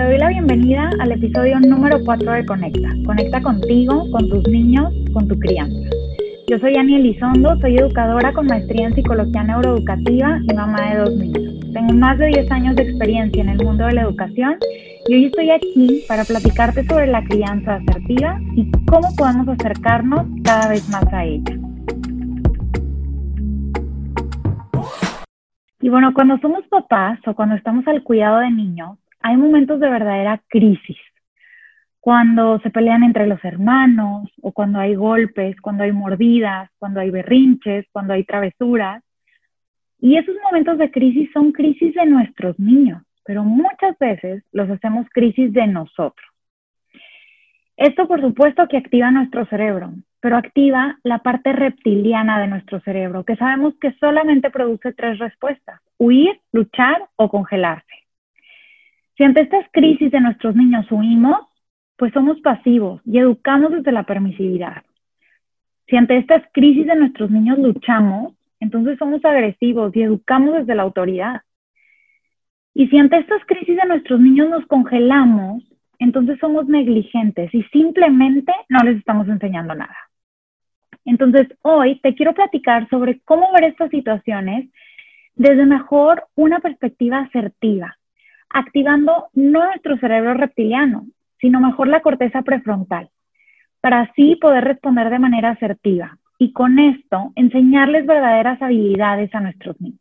Te 0.00 0.06
doy 0.06 0.16
la 0.16 0.28
bienvenida 0.28 0.88
al 0.98 1.12
episodio 1.12 1.60
número 1.60 2.02
4 2.02 2.32
de 2.32 2.46
Conecta. 2.46 2.88
Conecta 3.04 3.42
contigo, 3.42 4.10
con 4.10 4.30
tus 4.30 4.48
niños, 4.48 4.90
con 5.12 5.28
tu 5.28 5.38
crianza. 5.38 5.90
Yo 6.48 6.58
soy 6.58 6.74
Ani 6.76 6.94
Elizondo, 6.94 7.54
soy 7.60 7.76
educadora 7.76 8.32
con 8.32 8.46
maestría 8.46 8.86
en 8.86 8.94
psicología 8.94 9.42
neuroeducativa 9.42 10.40
y 10.42 10.54
mamá 10.54 10.90
de 10.90 10.98
dos 11.00 11.16
niños. 11.16 11.54
Tengo 11.74 11.92
más 11.92 12.16
de 12.16 12.28
10 12.28 12.50
años 12.50 12.76
de 12.76 12.84
experiencia 12.84 13.42
en 13.42 13.50
el 13.50 13.62
mundo 13.62 13.84
de 13.84 13.92
la 13.92 14.00
educación 14.00 14.56
y 15.06 15.16
hoy 15.16 15.24
estoy 15.26 15.50
aquí 15.50 16.02
para 16.08 16.24
platicarte 16.24 16.82
sobre 16.86 17.06
la 17.06 17.22
crianza 17.22 17.74
asertiva 17.74 18.40
y 18.56 18.70
cómo 18.86 19.14
podemos 19.18 19.48
acercarnos 19.48 20.26
cada 20.42 20.70
vez 20.70 20.88
más 20.88 21.04
a 21.12 21.26
ella. 21.26 21.58
Y 25.82 25.90
bueno, 25.90 26.14
cuando 26.14 26.38
somos 26.38 26.66
papás 26.68 27.18
o 27.26 27.34
cuando 27.34 27.54
estamos 27.54 27.86
al 27.86 28.02
cuidado 28.02 28.38
de 28.38 28.50
niños, 28.50 28.96
hay 29.20 29.36
momentos 29.36 29.80
de 29.80 29.88
verdadera 29.88 30.42
crisis. 30.48 30.98
Cuando 32.00 32.58
se 32.60 32.70
pelean 32.70 33.02
entre 33.02 33.26
los 33.26 33.44
hermanos 33.44 34.30
o 34.40 34.52
cuando 34.52 34.80
hay 34.80 34.94
golpes, 34.94 35.60
cuando 35.60 35.84
hay 35.84 35.92
mordidas, 35.92 36.70
cuando 36.78 37.00
hay 37.00 37.10
berrinches, 37.10 37.86
cuando 37.92 38.14
hay 38.14 38.24
travesuras. 38.24 39.02
Y 40.00 40.16
esos 40.16 40.34
momentos 40.42 40.78
de 40.78 40.90
crisis 40.90 41.30
son 41.32 41.52
crisis 41.52 41.94
de 41.94 42.06
nuestros 42.06 42.58
niños, 42.58 43.02
pero 43.24 43.44
muchas 43.44 43.98
veces 43.98 44.42
los 44.50 44.70
hacemos 44.70 45.06
crisis 45.10 45.52
de 45.52 45.66
nosotros. 45.66 46.26
Esto 47.76 48.08
por 48.08 48.20
supuesto 48.22 48.66
que 48.66 48.78
activa 48.78 49.10
nuestro 49.10 49.44
cerebro, 49.46 49.92
pero 50.20 50.36
activa 50.36 50.98
la 51.02 51.18
parte 51.18 51.52
reptiliana 51.52 52.40
de 52.40 52.46
nuestro 52.46 52.80
cerebro, 52.80 53.24
que 53.24 53.36
sabemos 53.36 53.74
que 53.78 53.92
solamente 53.92 54.50
produce 54.50 54.92
tres 54.94 55.18
respuestas, 55.18 55.80
huir, 55.98 56.40
luchar 56.52 57.08
o 57.16 57.28
congelarse. 57.28 57.99
Si 59.20 59.24
ante 59.24 59.42
estas 59.42 59.66
crisis 59.70 60.10
de 60.10 60.20
nuestros 60.22 60.56
niños 60.56 60.90
huimos, 60.90 61.36
pues 61.98 62.10
somos 62.14 62.40
pasivos 62.40 63.02
y 63.04 63.18
educamos 63.18 63.70
desde 63.70 63.92
la 63.92 64.04
permisividad. 64.04 64.82
Si 65.88 65.96
ante 65.96 66.16
estas 66.16 66.42
crisis 66.54 66.86
de 66.86 66.96
nuestros 66.96 67.30
niños 67.30 67.58
luchamos, 67.58 68.32
entonces 68.60 68.96
somos 68.98 69.22
agresivos 69.22 69.94
y 69.94 70.04
educamos 70.04 70.54
desde 70.54 70.74
la 70.74 70.84
autoridad. 70.84 71.42
Y 72.72 72.88
si 72.88 72.96
ante 72.96 73.18
estas 73.18 73.44
crisis 73.44 73.76
de 73.76 73.84
nuestros 73.84 74.18
niños 74.20 74.48
nos 74.48 74.64
congelamos, 74.64 75.64
entonces 75.98 76.38
somos 76.40 76.66
negligentes 76.66 77.54
y 77.54 77.62
simplemente 77.64 78.54
no 78.70 78.82
les 78.84 78.96
estamos 78.96 79.28
enseñando 79.28 79.74
nada. 79.74 79.98
Entonces, 81.04 81.46
hoy 81.60 82.00
te 82.00 82.14
quiero 82.14 82.32
platicar 82.32 82.88
sobre 82.88 83.20
cómo 83.26 83.52
ver 83.52 83.64
estas 83.64 83.90
situaciones 83.90 84.70
desde 85.34 85.66
mejor 85.66 86.24
una 86.36 86.60
perspectiva 86.60 87.18
asertiva, 87.18 87.98
activando 88.50 89.28
no 89.34 89.66
nuestro 89.66 89.96
cerebro 89.98 90.34
reptiliano, 90.34 91.06
sino 91.40 91.60
mejor 91.60 91.88
la 91.88 92.00
corteza 92.00 92.42
prefrontal, 92.42 93.08
para 93.80 94.00
así 94.00 94.36
poder 94.36 94.64
responder 94.64 95.10
de 95.10 95.18
manera 95.18 95.50
asertiva 95.50 96.18
y 96.38 96.52
con 96.52 96.78
esto 96.78 97.32
enseñarles 97.36 98.06
verdaderas 98.06 98.60
habilidades 98.60 99.34
a 99.34 99.40
nuestros 99.40 99.80
niños. 99.80 100.00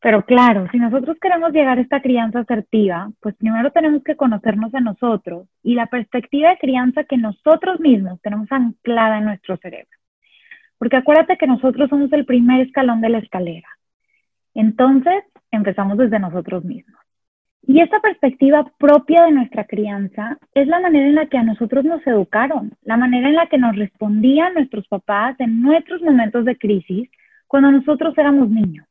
Pero 0.00 0.24
claro, 0.24 0.68
si 0.70 0.78
nosotros 0.78 1.16
queremos 1.20 1.52
llegar 1.52 1.78
a 1.78 1.80
esta 1.80 2.00
crianza 2.00 2.40
asertiva, 2.40 3.10
pues 3.20 3.34
primero 3.36 3.72
tenemos 3.72 4.04
que 4.04 4.16
conocernos 4.16 4.72
a 4.74 4.80
nosotros 4.80 5.48
y 5.62 5.74
la 5.74 5.86
perspectiva 5.86 6.50
de 6.50 6.58
crianza 6.58 7.04
que 7.04 7.16
nosotros 7.16 7.80
mismos 7.80 8.20
tenemos 8.22 8.50
anclada 8.52 9.18
en 9.18 9.24
nuestro 9.24 9.56
cerebro. 9.56 9.90
Porque 10.78 10.96
acuérdate 10.96 11.36
que 11.36 11.48
nosotros 11.48 11.90
somos 11.90 12.12
el 12.12 12.24
primer 12.24 12.60
escalón 12.60 13.00
de 13.00 13.08
la 13.08 13.18
escalera. 13.18 13.68
Entonces, 14.54 15.24
empezamos 15.50 15.98
desde 15.98 16.20
nosotros 16.20 16.64
mismos. 16.64 16.97
Y 17.66 17.80
esta 17.80 18.00
perspectiva 18.00 18.70
propia 18.78 19.24
de 19.24 19.32
nuestra 19.32 19.64
crianza 19.64 20.38
es 20.54 20.66
la 20.68 20.80
manera 20.80 21.06
en 21.06 21.14
la 21.16 21.26
que 21.26 21.36
a 21.36 21.42
nosotros 21.42 21.84
nos 21.84 22.06
educaron, 22.06 22.72
la 22.82 22.96
manera 22.96 23.28
en 23.28 23.34
la 23.34 23.46
que 23.46 23.58
nos 23.58 23.76
respondían 23.76 24.54
nuestros 24.54 24.86
papás 24.88 25.36
en 25.38 25.60
nuestros 25.60 26.00
momentos 26.00 26.44
de 26.44 26.56
crisis 26.56 27.10
cuando 27.46 27.70
nosotros 27.70 28.16
éramos 28.16 28.48
niños. 28.48 28.86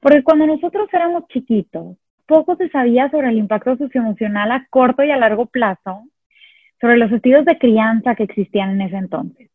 Porque 0.00 0.22
cuando 0.22 0.46
nosotros 0.46 0.88
éramos 0.92 1.26
chiquitos, 1.28 1.96
poco 2.26 2.56
se 2.56 2.68
sabía 2.68 3.10
sobre 3.10 3.30
el 3.30 3.38
impacto 3.38 3.76
socioemocional 3.76 4.52
a 4.52 4.66
corto 4.68 5.02
y 5.02 5.10
a 5.10 5.16
largo 5.16 5.46
plazo, 5.46 6.04
sobre 6.80 6.98
los 6.98 7.10
estilos 7.10 7.44
de 7.44 7.58
crianza 7.58 8.14
que 8.14 8.24
existían 8.24 8.70
en 8.70 8.82
ese 8.82 8.96
entonces. 8.96 9.50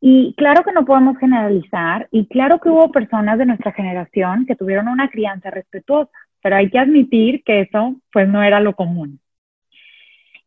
Y 0.00 0.34
claro 0.36 0.64
que 0.64 0.72
no 0.72 0.84
podemos 0.84 1.16
generalizar, 1.18 2.08
y 2.10 2.26
claro 2.26 2.58
que 2.58 2.68
hubo 2.68 2.90
personas 2.92 3.38
de 3.38 3.46
nuestra 3.46 3.72
generación 3.72 4.46
que 4.46 4.56
tuvieron 4.56 4.88
una 4.88 5.08
crianza 5.08 5.50
respetuosa, 5.50 6.10
pero 6.42 6.56
hay 6.56 6.70
que 6.70 6.78
admitir 6.78 7.42
que 7.44 7.60
eso 7.62 7.96
pues 8.12 8.28
no 8.28 8.42
era 8.42 8.60
lo 8.60 8.74
común. 8.74 9.20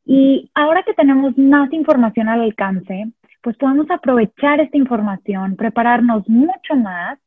Y 0.06 0.52
ahora 0.54 0.84
que 0.84 0.94
tenemos 0.94 1.38
más 1.38 1.74
información 1.74 2.30
al 2.30 2.42
alcance, 2.42 3.08
pues 3.42 3.58
podemos 3.58 3.90
aprovechar 3.90 4.60
esta 4.60 4.78
información, 4.78 5.56
prepararnos 5.56 6.28
mucho 6.30 6.76
más 6.76 7.18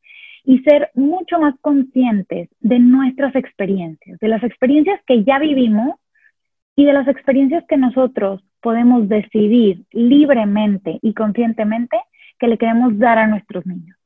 y 0.45 0.61
ser 0.61 0.91
mucho 0.95 1.39
más 1.39 1.55
conscientes 1.61 2.49
de 2.61 2.79
nuestras 2.79 3.35
experiencias, 3.35 4.19
de 4.21 4.29
las 4.29 4.43
experiencias 4.45 5.01
que 5.07 5.25
ya 5.25 5.39
vivimos 5.39 5.97
y 6.77 6.85
de 6.85 6.93
las 6.93 7.09
experiencias 7.09 7.65
que 7.69 7.77
nosotros 7.77 8.43
podemos 8.61 9.09
decidir 9.09 9.85
libremente 9.91 10.99
y 11.03 11.13
conscientemente 11.13 11.99
que 12.39 12.47
le 12.47 12.59
queremos 12.59 12.97
dar 12.99 13.19
a 13.19 13.27
nuestros 13.27 13.67
niños. 13.67 13.98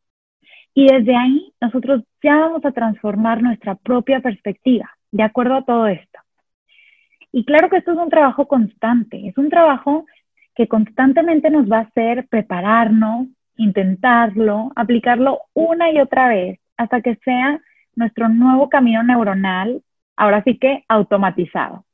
Y 0.74 0.86
desde 0.86 1.16
ahí 1.16 1.52
nosotros 1.60 2.02
ya 2.22 2.36
vamos 2.36 2.64
a 2.64 2.72
transformar 2.72 3.42
nuestra 3.42 3.74
propia 3.74 4.20
perspectiva 4.20 4.90
de 5.10 5.22
acuerdo 5.22 5.56
a 5.56 5.64
todo 5.64 5.86
esto. 5.86 6.18
Y 7.30 7.44
claro 7.44 7.68
que 7.68 7.78
esto 7.78 7.92
es 7.92 7.98
un 7.98 8.10
trabajo 8.10 8.46
constante, 8.46 9.28
es 9.28 9.36
un 9.38 9.48
trabajo 9.48 10.06
que 10.54 10.68
constantemente 10.68 11.50
nos 11.50 11.70
va 11.70 11.78
a 11.78 11.82
hacer 11.82 12.26
prepararnos, 12.28 13.28
intentarlo, 13.56 14.70
aplicarlo 14.76 15.40
una 15.54 15.90
y 15.90 16.00
otra 16.00 16.28
vez 16.28 16.58
hasta 16.76 17.00
que 17.00 17.16
sea 17.16 17.60
nuestro 17.94 18.28
nuevo 18.28 18.68
camino 18.68 19.02
neuronal, 19.02 19.82
ahora 20.16 20.42
sí 20.42 20.58
que 20.58 20.84
automatizado. 20.88 21.84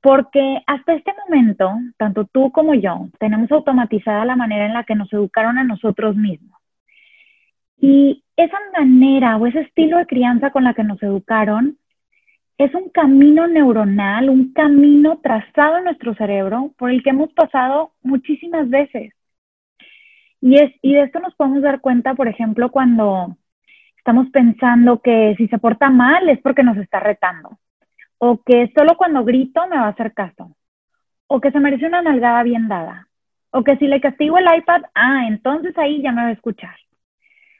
Porque 0.00 0.62
hasta 0.66 0.94
este 0.94 1.12
momento, 1.24 1.72
tanto 1.96 2.24
tú 2.26 2.52
como 2.52 2.74
yo, 2.74 3.08
tenemos 3.18 3.50
automatizada 3.50 4.24
la 4.24 4.36
manera 4.36 4.66
en 4.66 4.74
la 4.74 4.84
que 4.84 4.94
nos 4.94 5.12
educaron 5.12 5.58
a 5.58 5.64
nosotros 5.64 6.16
mismos. 6.16 6.55
Y 7.78 8.24
esa 8.36 8.58
manera 8.76 9.36
o 9.36 9.46
ese 9.46 9.60
estilo 9.60 9.98
de 9.98 10.06
crianza 10.06 10.50
con 10.50 10.64
la 10.64 10.74
que 10.74 10.84
nos 10.84 11.02
educaron 11.02 11.78
es 12.58 12.74
un 12.74 12.88
camino 12.88 13.46
neuronal, 13.46 14.30
un 14.30 14.52
camino 14.52 15.18
trazado 15.22 15.78
en 15.78 15.84
nuestro 15.84 16.14
cerebro 16.14 16.72
por 16.78 16.90
el 16.90 17.02
que 17.02 17.10
hemos 17.10 17.32
pasado 17.32 17.92
muchísimas 18.02 18.68
veces. 18.70 19.12
Y, 20.40 20.56
es, 20.56 20.72
y 20.82 20.94
de 20.94 21.02
esto 21.02 21.20
nos 21.20 21.34
podemos 21.34 21.62
dar 21.62 21.80
cuenta, 21.80 22.14
por 22.14 22.28
ejemplo, 22.28 22.70
cuando 22.70 23.36
estamos 23.98 24.30
pensando 24.30 25.00
que 25.00 25.34
si 25.36 25.48
se 25.48 25.58
porta 25.58 25.90
mal 25.90 26.28
es 26.28 26.40
porque 26.40 26.62
nos 26.62 26.76
está 26.78 27.00
retando, 27.00 27.58
o 28.18 28.42
que 28.42 28.72
solo 28.76 28.96
cuando 28.96 29.24
grito 29.24 29.66
me 29.66 29.76
va 29.76 29.86
a 29.86 29.88
hacer 29.88 30.14
caso, 30.14 30.56
o 31.26 31.40
que 31.40 31.50
se 31.50 31.60
merece 31.60 31.86
una 31.86 32.02
nalgada 32.02 32.42
bien 32.42 32.68
dada, 32.68 33.08
o 33.50 33.64
que 33.64 33.76
si 33.76 33.86
le 33.86 34.00
castigo 34.00 34.38
el 34.38 34.46
iPad, 34.58 34.82
ah, 34.94 35.26
entonces 35.26 35.76
ahí 35.78 36.02
ya 36.02 36.12
me 36.12 36.22
va 36.22 36.28
a 36.28 36.32
escuchar. 36.32 36.76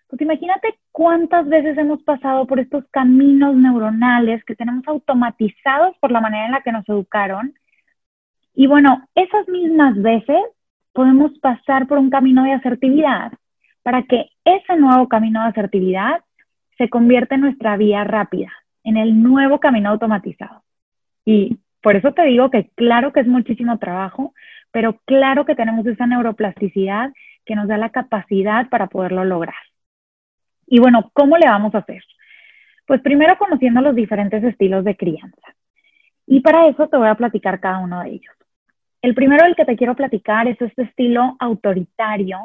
Pues 0.09 0.23
imagínate 0.23 0.79
cuántas 0.93 1.49
veces 1.49 1.77
hemos 1.79 2.03
pasado 2.03 2.47
por 2.47 2.61
estos 2.61 2.85
caminos 2.91 3.57
neuronales 3.57 4.45
que 4.45 4.55
tenemos 4.55 4.87
automatizados 4.87 5.97
por 5.99 6.13
la 6.13 6.21
manera 6.21 6.47
en 6.47 6.53
la 6.53 6.63
que 6.63 6.73
nos 6.73 6.89
educaron. 6.89 7.55
Y 8.55 8.67
bueno, 8.69 9.07
esas 9.15 9.49
mismas 9.49 10.01
veces 10.01 10.43
podemos 10.93 11.37
pasar 11.41 11.89
por 11.89 11.99
un 11.99 12.11
camino 12.11 12.45
de 12.45 12.53
asertividad 12.53 13.33
para 13.83 14.03
que 14.05 14.31
ese 14.45 14.77
nuevo 14.77 15.09
camino 15.09 15.43
de 15.43 15.49
asertividad 15.49 16.25
se 16.79 16.89
convierta 16.89 17.35
en 17.35 17.43
nuestra 17.43 17.77
vía 17.77 18.05
rápida, 18.05 18.53
en 18.85 18.97
el 18.97 19.23
nuevo 19.23 19.61
camino 19.61 19.91
automatizado. 19.91 20.63
Y 21.25 21.59
por 21.83 21.97
eso 21.97 22.13
te 22.13 22.23
digo 22.23 22.51
que 22.51 22.71
claro 22.75 23.13
que 23.13 23.21
es 23.21 23.27
muchísimo 23.27 23.79
trabajo, 23.79 24.35
pero 24.71 25.01
claro 25.05 25.45
que 25.45 25.55
tenemos 25.55 25.87
esa 25.87 26.07
neuroplasticidad 26.07 27.13
que 27.45 27.55
nos 27.55 27.69
da 27.69 27.77
la 27.77 27.91
capacidad 27.91 28.69
para 28.69 28.89
poderlo 28.89 29.25
lograr. 29.25 29.55
Y 30.67 30.81
bueno, 30.81 31.11
¿cómo 31.13 31.37
le 31.37 31.47
vamos 31.49 31.75
a 31.75 31.79
hacer? 31.79 32.03
Pues 32.87 33.01
primero 33.01 33.37
conociendo 33.39 33.81
los 33.81 33.95
diferentes 33.95 34.43
estilos 34.45 34.85
de 34.85 34.97
crianza. 34.97 35.55
Y 36.27 36.41
para 36.41 36.67
eso 36.67 36.89
te 36.89 36.97
voy 36.97 37.09
a 37.09 37.15
platicar 37.15 37.61
cada 37.61 37.79
uno 37.79 38.03
de 38.03 38.11
ellos. 38.11 38.35
El 39.03 39.15
primero 39.15 39.45
del 39.45 39.55
que 39.55 39.65
te 39.65 39.77
quiero 39.77 39.95
platicar 39.95 40.49
es 40.49 40.61
este 40.61 40.83
estilo 40.83 41.37
autoritario 41.39 42.39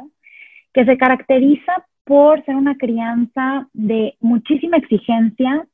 que 0.73 0.85
se 0.85 0.97
caracteriza 0.97 1.85
por 2.03 2.43
ser 2.45 2.55
una 2.55 2.77
crianza 2.77 3.67
de 3.73 4.15
muchísima 4.19 4.77
exigencia, 4.77 5.65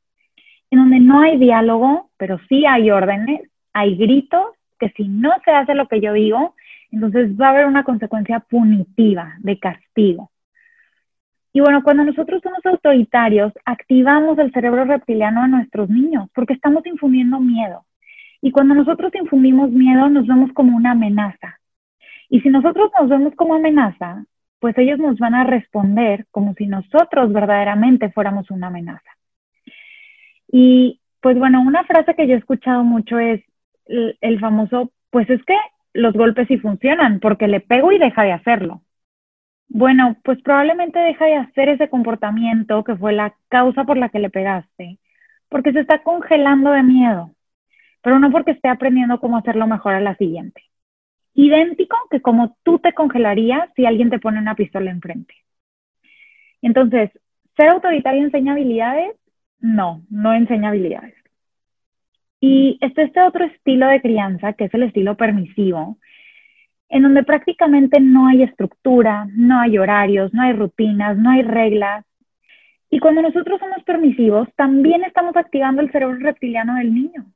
en 0.70 0.78
donde 0.78 1.00
no 1.00 1.20
hay 1.20 1.38
diálogo, 1.38 2.10
pero 2.16 2.38
sí 2.48 2.64
hay 2.66 2.90
órdenes, 2.90 3.42
hay 3.72 3.96
gritos, 3.96 4.46
que 4.78 4.90
si 4.90 5.08
no 5.08 5.32
se 5.44 5.50
hace 5.50 5.74
lo 5.74 5.88
que 5.88 6.00
yo 6.00 6.12
digo, 6.12 6.54
entonces 6.90 7.38
va 7.38 7.48
a 7.48 7.50
haber 7.50 7.66
una 7.66 7.84
consecuencia 7.84 8.40
punitiva, 8.40 9.34
de 9.40 9.58
castigo. 9.58 10.30
Y 11.52 11.60
bueno, 11.60 11.82
cuando 11.82 12.04
nosotros 12.04 12.40
somos 12.42 12.64
autoritarios, 12.64 13.52
activamos 13.64 14.38
el 14.38 14.52
cerebro 14.52 14.84
reptiliano 14.84 15.42
a 15.42 15.48
nuestros 15.48 15.88
niños 15.88 16.28
porque 16.34 16.52
estamos 16.52 16.84
infundiendo 16.86 17.40
miedo. 17.40 17.84
Y 18.40 18.52
cuando 18.52 18.74
nosotros 18.74 19.12
infundimos 19.14 19.70
miedo, 19.70 20.08
nos 20.08 20.26
vemos 20.26 20.52
como 20.52 20.76
una 20.76 20.92
amenaza. 20.92 21.58
Y 22.28 22.40
si 22.40 22.50
nosotros 22.50 22.90
nos 23.00 23.08
vemos 23.08 23.34
como 23.34 23.54
amenaza, 23.54 24.24
pues 24.60 24.76
ellos 24.78 24.98
nos 24.98 25.18
van 25.18 25.34
a 25.34 25.44
responder 25.44 26.26
como 26.30 26.54
si 26.54 26.66
nosotros 26.66 27.32
verdaderamente 27.32 28.10
fuéramos 28.10 28.50
una 28.50 28.68
amenaza. 28.68 29.10
Y 30.50 31.00
pues 31.20 31.38
bueno, 31.38 31.62
una 31.62 31.84
frase 31.84 32.14
que 32.14 32.26
yo 32.26 32.34
he 32.34 32.38
escuchado 32.38 32.84
mucho 32.84 33.18
es 33.18 33.42
el, 33.86 34.40
famoso, 34.40 34.92
pues 35.10 35.28
es 35.30 35.42
que 35.44 35.56
los 35.94 36.14
golpes 36.14 36.48
sí 36.48 36.58
funcionan 36.58 37.20
porque 37.20 37.48
le 37.48 37.60
pego 37.60 37.92
y 37.92 37.98
deja 37.98 38.22
de 38.22 38.32
hacerlo. 38.32 38.82
Bueno, 39.68 40.16
pues 40.24 40.40
probablemente 40.42 40.98
deja 40.98 41.26
de 41.26 41.36
hacer 41.36 41.68
ese 41.68 41.88
comportamiento 41.88 42.84
que 42.84 42.96
fue 42.96 43.12
la 43.12 43.34
causa 43.48 43.84
por 43.84 43.98
la 43.98 44.08
que 44.08 44.18
le 44.18 44.30
pegaste, 44.30 44.98
porque 45.48 45.72
se 45.72 45.80
está 45.80 46.02
congelando 46.02 46.70
de 46.72 46.82
miedo, 46.82 47.32
pero 48.02 48.18
no 48.18 48.30
porque 48.30 48.52
esté 48.52 48.68
aprendiendo 48.68 49.20
cómo 49.20 49.36
hacerlo 49.36 49.66
mejor 49.66 49.94
a 49.94 50.00
la 50.00 50.16
siguiente. 50.16 50.62
Idéntico 51.34 51.96
que 52.10 52.20
como 52.20 52.56
tú 52.64 52.78
te 52.78 52.92
congelarías 52.94 53.68
si 53.76 53.86
alguien 53.86 54.10
te 54.10 54.18
pone 54.18 54.38
una 54.38 54.54
pistola 54.56 54.90
enfrente. 54.90 55.34
Entonces, 56.62 57.10
¿ser 57.56 57.68
autoritario 57.68 58.24
enseña 58.24 58.52
habilidades? 58.52 59.14
No, 59.60 60.02
no 60.10 60.32
enseña 60.34 60.70
habilidades. 60.70 61.14
Y 62.40 62.78
está 62.80 63.02
este 63.02 63.20
otro 63.22 63.44
estilo 63.44 63.86
de 63.86 64.00
crianza, 64.00 64.52
que 64.54 64.64
es 64.64 64.74
el 64.74 64.84
estilo 64.84 65.16
permisivo, 65.16 65.98
en 66.88 67.02
donde 67.02 67.22
prácticamente 67.22 68.00
no 68.00 68.28
hay 68.28 68.42
estructura, 68.42 69.26
no 69.32 69.60
hay 69.60 69.78
horarios, 69.78 70.32
no 70.32 70.42
hay 70.42 70.52
rutinas, 70.52 71.18
no 71.18 71.30
hay 71.30 71.42
reglas. 71.42 72.04
Y 72.90 72.98
cuando 73.00 73.20
nosotros 73.22 73.60
somos 73.60 73.82
permisivos, 73.84 74.48
también 74.56 75.04
estamos 75.04 75.36
activando 75.36 75.82
el 75.82 75.90
cerebro 75.92 76.16
reptiliano 76.18 76.76
del 76.76 76.94
niño. 76.94 77.26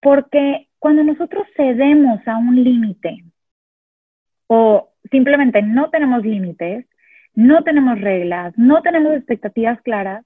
Porque 0.00 0.68
cuando 0.78 1.02
nosotros 1.02 1.46
cedemos 1.56 2.26
a 2.28 2.36
un 2.36 2.62
límite 2.62 3.24
o 4.46 4.90
simplemente 5.10 5.62
no 5.62 5.90
tenemos 5.90 6.22
límites, 6.24 6.86
no 7.34 7.64
tenemos 7.64 8.00
reglas, 8.00 8.56
no 8.56 8.82
tenemos 8.82 9.14
expectativas 9.14 9.80
claras, 9.82 10.24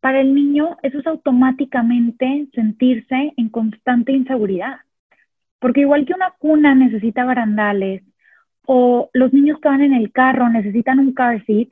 para 0.00 0.20
el 0.20 0.34
niño 0.34 0.76
eso 0.82 0.98
es 0.98 1.06
automáticamente 1.06 2.46
sentirse 2.54 3.32
en 3.36 3.48
constante 3.48 4.12
inseguridad. 4.12 4.76
Porque 5.64 5.80
igual 5.80 6.04
que 6.04 6.12
una 6.12 6.30
cuna 6.32 6.74
necesita 6.74 7.24
barandales 7.24 8.02
o 8.66 9.08
los 9.14 9.32
niños 9.32 9.58
que 9.60 9.68
van 9.70 9.80
en 9.80 9.94
el 9.94 10.12
carro 10.12 10.50
necesitan 10.50 10.98
un 10.98 11.14
car 11.14 11.42
seat, 11.46 11.68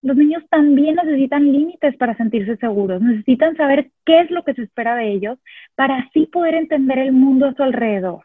los 0.00 0.16
niños 0.16 0.42
también 0.48 0.94
necesitan 0.94 1.52
límites 1.52 1.94
para 1.98 2.16
sentirse 2.16 2.56
seguros, 2.56 3.02
necesitan 3.02 3.54
saber 3.54 3.90
qué 4.06 4.20
es 4.20 4.30
lo 4.30 4.44
que 4.44 4.54
se 4.54 4.62
espera 4.62 4.94
de 4.96 5.12
ellos 5.12 5.38
para 5.74 5.98
así 5.98 6.24
poder 6.24 6.54
entender 6.54 7.00
el 7.00 7.12
mundo 7.12 7.44
a 7.44 7.52
su 7.52 7.62
alrededor. 7.62 8.22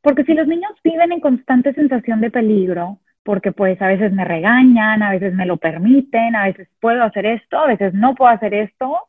Porque 0.00 0.22
si 0.22 0.34
los 0.34 0.46
niños 0.46 0.70
viven 0.84 1.10
en 1.10 1.18
constante 1.18 1.74
sensación 1.74 2.20
de 2.20 2.30
peligro, 2.30 3.00
porque 3.24 3.50
pues 3.50 3.82
a 3.82 3.88
veces 3.88 4.12
me 4.12 4.24
regañan, 4.24 5.02
a 5.02 5.10
veces 5.10 5.34
me 5.34 5.46
lo 5.46 5.56
permiten, 5.56 6.36
a 6.36 6.44
veces 6.44 6.68
puedo 6.78 7.02
hacer 7.02 7.26
esto, 7.26 7.58
a 7.58 7.66
veces 7.66 7.92
no 7.92 8.14
puedo 8.14 8.30
hacer 8.30 8.54
esto. 8.54 9.00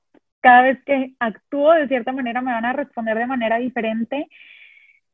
Cada 0.41 0.63
vez 0.63 0.83
que 0.85 1.13
actúo 1.19 1.71
de 1.73 1.87
cierta 1.87 2.11
manera 2.13 2.41
me 2.41 2.51
van 2.51 2.65
a 2.65 2.73
responder 2.73 3.15
de 3.15 3.27
manera 3.27 3.57
diferente. 3.57 4.27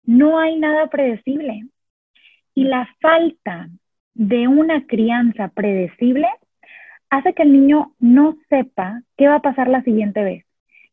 No 0.04 0.40
hay 0.40 0.58
nada 0.58 0.88
predecible. 0.88 1.64
Y 2.54 2.66
la 2.66 2.88
falta 3.00 3.70
de 4.14 4.48
una 4.48 4.86
crianza 4.86 5.48
predecible 5.50 6.28
hace 7.10 7.34
que 7.34 7.44
el 7.44 7.54
niño 7.54 7.94
no 8.00 8.38
sepa 8.50 9.02
qué 9.18 9.28
va 9.28 9.36
a 9.36 9.42
pasar 9.42 9.68
la 9.68 9.84
siguiente 9.84 10.24
vez. 10.24 10.46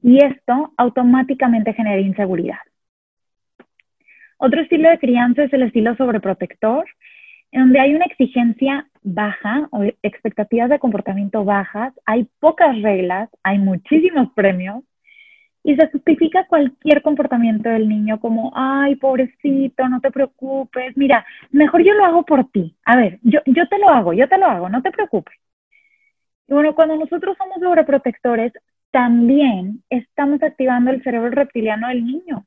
Y 0.02 0.22
esto 0.22 0.72
automáticamente 0.76 1.72
genera 1.72 2.00
inseguridad. 2.00 2.58
Otro 4.36 4.60
estilo 4.60 4.88
de 4.88 4.98
crianza 4.98 5.44
es 5.44 5.52
el 5.52 5.62
estilo 5.62 5.96
sobreprotector, 5.96 6.86
en 7.50 7.60
donde 7.62 7.80
hay 7.80 7.94
una 7.94 8.04
exigencia 8.04 8.88
baja 9.02 9.68
o 9.72 9.82
expectativas 10.02 10.68
de 10.68 10.78
comportamiento 10.78 11.44
bajas, 11.44 11.92
hay 12.04 12.28
pocas 12.38 12.80
reglas, 12.82 13.30
hay 13.42 13.58
muchísimos 13.58 14.30
premios 14.34 14.84
y 15.68 15.76
se 15.76 15.86
justifica 15.88 16.46
cualquier 16.46 17.02
comportamiento 17.02 17.68
del 17.68 17.90
niño 17.90 18.18
como, 18.20 18.50
ay, 18.54 18.96
pobrecito, 18.96 19.86
no 19.86 20.00
te 20.00 20.10
preocupes, 20.10 20.96
mira, 20.96 21.26
mejor 21.50 21.84
yo 21.84 21.92
lo 21.92 22.06
hago 22.06 22.24
por 22.24 22.50
ti. 22.50 22.74
A 22.86 22.96
ver, 22.96 23.18
yo, 23.20 23.40
yo 23.44 23.68
te 23.68 23.78
lo 23.78 23.90
hago, 23.90 24.14
yo 24.14 24.26
te 24.30 24.38
lo 24.38 24.46
hago, 24.46 24.70
no 24.70 24.80
te 24.80 24.90
preocupes. 24.90 25.36
Y 26.46 26.54
bueno, 26.54 26.74
cuando 26.74 26.96
nosotros 26.96 27.36
somos 27.36 27.58
sobreprotectores, 27.60 28.54
también 28.90 29.82
estamos 29.90 30.42
activando 30.42 30.90
el 30.90 31.02
cerebro 31.02 31.28
reptiliano 31.28 31.88
del 31.88 32.02
niño, 32.02 32.46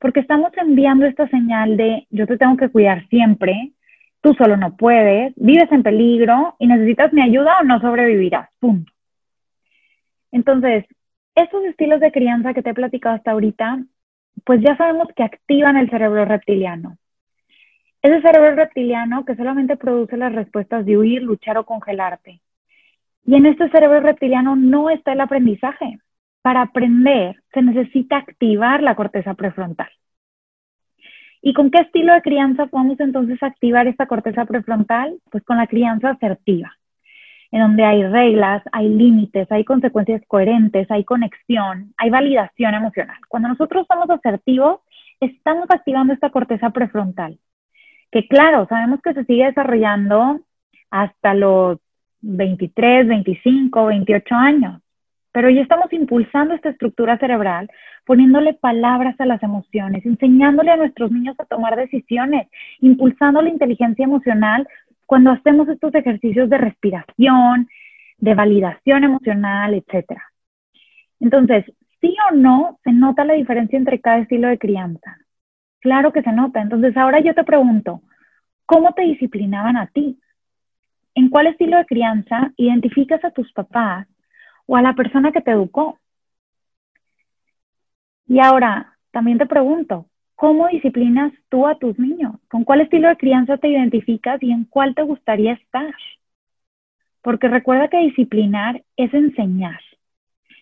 porque 0.00 0.18
estamos 0.18 0.50
enviando 0.56 1.06
esta 1.06 1.28
señal 1.28 1.76
de 1.76 2.08
yo 2.10 2.26
te 2.26 2.36
tengo 2.36 2.56
que 2.56 2.68
cuidar 2.68 3.06
siempre, 3.06 3.74
tú 4.20 4.34
solo 4.34 4.56
no 4.56 4.76
puedes, 4.76 5.32
vives 5.36 5.70
en 5.70 5.84
peligro 5.84 6.56
y 6.58 6.66
necesitas 6.66 7.12
mi 7.12 7.22
ayuda 7.22 7.58
o 7.60 7.64
no 7.64 7.80
sobrevivirás, 7.80 8.48
punto. 8.58 8.90
Entonces, 10.32 10.84
esos 11.36 11.64
estilos 11.64 12.00
de 12.00 12.10
crianza 12.10 12.54
que 12.54 12.62
te 12.62 12.70
he 12.70 12.74
platicado 12.74 13.14
hasta 13.14 13.30
ahorita, 13.30 13.84
pues 14.44 14.60
ya 14.62 14.76
sabemos 14.76 15.08
que 15.14 15.22
activan 15.22 15.76
el 15.76 15.90
cerebro 15.90 16.24
reptiliano. 16.24 16.96
Ese 18.02 18.22
cerebro 18.22 18.54
reptiliano 18.54 19.24
que 19.24 19.36
solamente 19.36 19.76
produce 19.76 20.16
las 20.16 20.34
respuestas 20.34 20.86
de 20.86 20.96
huir, 20.96 21.22
luchar 21.22 21.58
o 21.58 21.66
congelarte. 21.66 22.40
Y 23.24 23.34
en 23.34 23.46
este 23.46 23.68
cerebro 23.70 24.00
reptiliano 24.00 24.56
no 24.56 24.90
está 24.90 25.12
el 25.12 25.20
aprendizaje. 25.20 25.98
Para 26.40 26.62
aprender 26.62 27.42
se 27.52 27.62
necesita 27.62 28.16
activar 28.18 28.82
la 28.82 28.94
corteza 28.94 29.34
prefrontal. 29.34 29.90
¿Y 31.42 31.52
con 31.52 31.70
qué 31.70 31.80
estilo 31.82 32.14
de 32.14 32.22
crianza 32.22 32.66
podemos 32.66 32.98
entonces 33.00 33.42
activar 33.42 33.88
esta 33.88 34.06
corteza 34.06 34.46
prefrontal? 34.46 35.18
Pues 35.30 35.44
con 35.44 35.58
la 35.58 35.66
crianza 35.66 36.10
asertiva, 36.10 36.76
en 37.52 37.60
donde 37.60 37.84
hay 37.84 38.02
reglas, 38.06 38.62
hay 38.72 38.88
límites, 38.88 39.50
hay 39.50 39.64
consecuencias 39.64 40.22
coherentes, 40.26 40.90
hay 40.90 41.04
conexión, 41.04 41.92
hay 41.96 42.10
validación 42.10 42.74
emocional. 42.74 43.18
Cuando 43.28 43.48
nosotros 43.48 43.86
somos 43.88 44.10
asertivos, 44.10 44.80
estamos 45.20 45.66
activando 45.70 46.12
esta 46.12 46.30
corteza 46.30 46.70
prefrontal, 46.70 47.38
que 48.10 48.28
claro, 48.28 48.66
sabemos 48.68 49.00
que 49.02 49.14
se 49.14 49.24
sigue 49.24 49.46
desarrollando 49.46 50.40
hasta 50.90 51.34
los 51.34 51.78
23, 52.20 53.08
25, 53.08 53.86
28 53.86 54.34
años, 54.34 54.82
pero 55.32 55.50
ya 55.50 55.60
estamos 55.60 55.92
impulsando 55.92 56.54
esta 56.54 56.70
estructura 56.70 57.18
cerebral 57.18 57.68
poniéndole 58.06 58.54
palabras 58.54 59.20
a 59.20 59.26
las 59.26 59.42
emociones, 59.42 60.06
enseñándole 60.06 60.70
a 60.70 60.76
nuestros 60.76 61.10
niños 61.10 61.38
a 61.38 61.44
tomar 61.44 61.76
decisiones, 61.76 62.48
impulsando 62.80 63.42
la 63.42 63.50
inteligencia 63.50 64.04
emocional 64.04 64.66
cuando 65.06 65.30
hacemos 65.30 65.68
estos 65.68 65.94
ejercicios 65.94 66.50
de 66.50 66.58
respiración, 66.58 67.68
de 68.18 68.34
validación 68.34 69.04
emocional, 69.04 69.74
etc. 69.74 70.20
Entonces, 71.20 71.64
sí 72.00 72.14
o 72.30 72.34
no 72.34 72.78
se 72.84 72.92
nota 72.92 73.24
la 73.24 73.34
diferencia 73.34 73.78
entre 73.78 74.00
cada 74.00 74.18
estilo 74.18 74.48
de 74.48 74.58
crianza. 74.58 75.18
Claro 75.80 76.12
que 76.12 76.22
se 76.22 76.32
nota. 76.32 76.60
Entonces, 76.60 76.96
ahora 76.96 77.20
yo 77.20 77.34
te 77.34 77.44
pregunto, 77.44 78.02
¿cómo 78.66 78.92
te 78.92 79.02
disciplinaban 79.02 79.76
a 79.76 79.86
ti? 79.86 80.18
¿En 81.14 81.30
cuál 81.30 81.46
estilo 81.46 81.78
de 81.78 81.86
crianza 81.86 82.52
identificas 82.56 83.24
a 83.24 83.30
tus 83.30 83.52
papás 83.52 84.06
o 84.66 84.76
a 84.76 84.82
la 84.82 84.94
persona 84.94 85.32
que 85.32 85.40
te 85.40 85.52
educó? 85.52 85.98
Y 88.26 88.40
ahora, 88.40 88.98
también 89.12 89.38
te 89.38 89.46
pregunto, 89.46 90.06
¿cómo 90.36 90.68
disciplinas 90.68 91.32
tú 91.48 91.66
a 91.66 91.78
tus 91.78 91.98
niños? 91.98 92.36
¿Con 92.48 92.64
cuál 92.64 92.82
estilo 92.82 93.08
de 93.08 93.16
crianza 93.16 93.56
te 93.56 93.68
identificas 93.68 94.42
y 94.42 94.52
en 94.52 94.64
cuál 94.64 94.94
te 94.94 95.02
gustaría 95.02 95.54
estar? 95.54 95.94
Porque 97.22 97.48
recuerda 97.48 97.88
que 97.88 97.98
disciplinar 97.98 98.82
es 98.96 99.12
enseñar. 99.12 99.80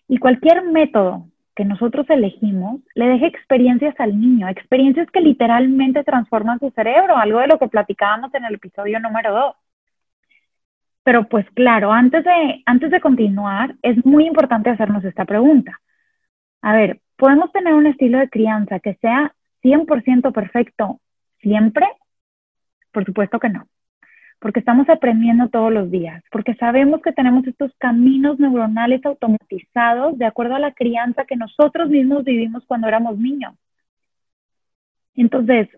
Y 0.09 0.19
cualquier 0.19 0.63
método 0.65 1.29
que 1.55 1.65
nosotros 1.65 2.09
elegimos 2.09 2.81
le 2.95 3.07
deja 3.07 3.27
experiencias 3.27 3.95
al 3.99 4.19
niño, 4.19 4.49
experiencias 4.49 5.11
que 5.11 5.21
literalmente 5.21 6.03
transforman 6.05 6.59
su 6.59 6.71
cerebro, 6.71 7.17
algo 7.17 7.41
de 7.41 7.49
lo 7.49 7.59
que 7.59 7.69
platicábamos 7.69 8.35
en 8.35 8.45
el 8.45 8.55
episodio 8.55 8.99
número 9.01 9.33
2. 9.33 9.57
Pero 11.05 11.29
pues 11.29 11.47
claro, 11.51 11.93
antes 11.93 12.25
de, 12.25 12.63
antes 12.67 12.91
de 12.91 13.01
continuar, 13.01 13.75
es 13.83 14.05
muy 14.07 14.27
importante 14.27 14.71
hacernos 14.71 15.05
esta 15.05 15.27
pregunta. 15.27 15.81
A 16.63 16.73
ver, 16.75 17.01
¿Podemos 17.17 17.53
tener 17.53 17.75
un 17.75 17.87
estilo 17.87 18.19
de 18.19 18.29
crianza 18.29 18.81
que 18.81 18.95
sea 18.95 19.35
100% 19.65 20.33
perfecto 20.33 21.01
siempre? 21.41 21.87
Por 22.93 23.05
supuesto 23.05 23.41
que 23.41 23.49
no, 23.49 23.67
porque 24.39 24.61
estamos 24.61 24.89
aprendiendo 24.89 25.49
todos 25.49 25.73
los 25.73 25.91
días, 25.91 26.23
porque 26.31 26.55
sabemos 26.55 27.01
que 27.03 27.13
tenemos 27.13 27.47
estos 27.47 27.73
caminos 27.79 28.39
neuronales 28.39 29.05
automatizados 29.05 30.17
de 30.19 30.27
acuerdo 30.27 30.55
a 30.55 30.61
la 30.61 30.73
crianza 30.73 31.25
que 31.25 31.35
nosotros 31.35 31.89
mismos 31.89 32.25
vivimos 32.25 32.65
cuando 32.67 32.87
éramos 32.87 33.19
niños. 33.19 33.55
Entonces, 35.15 35.69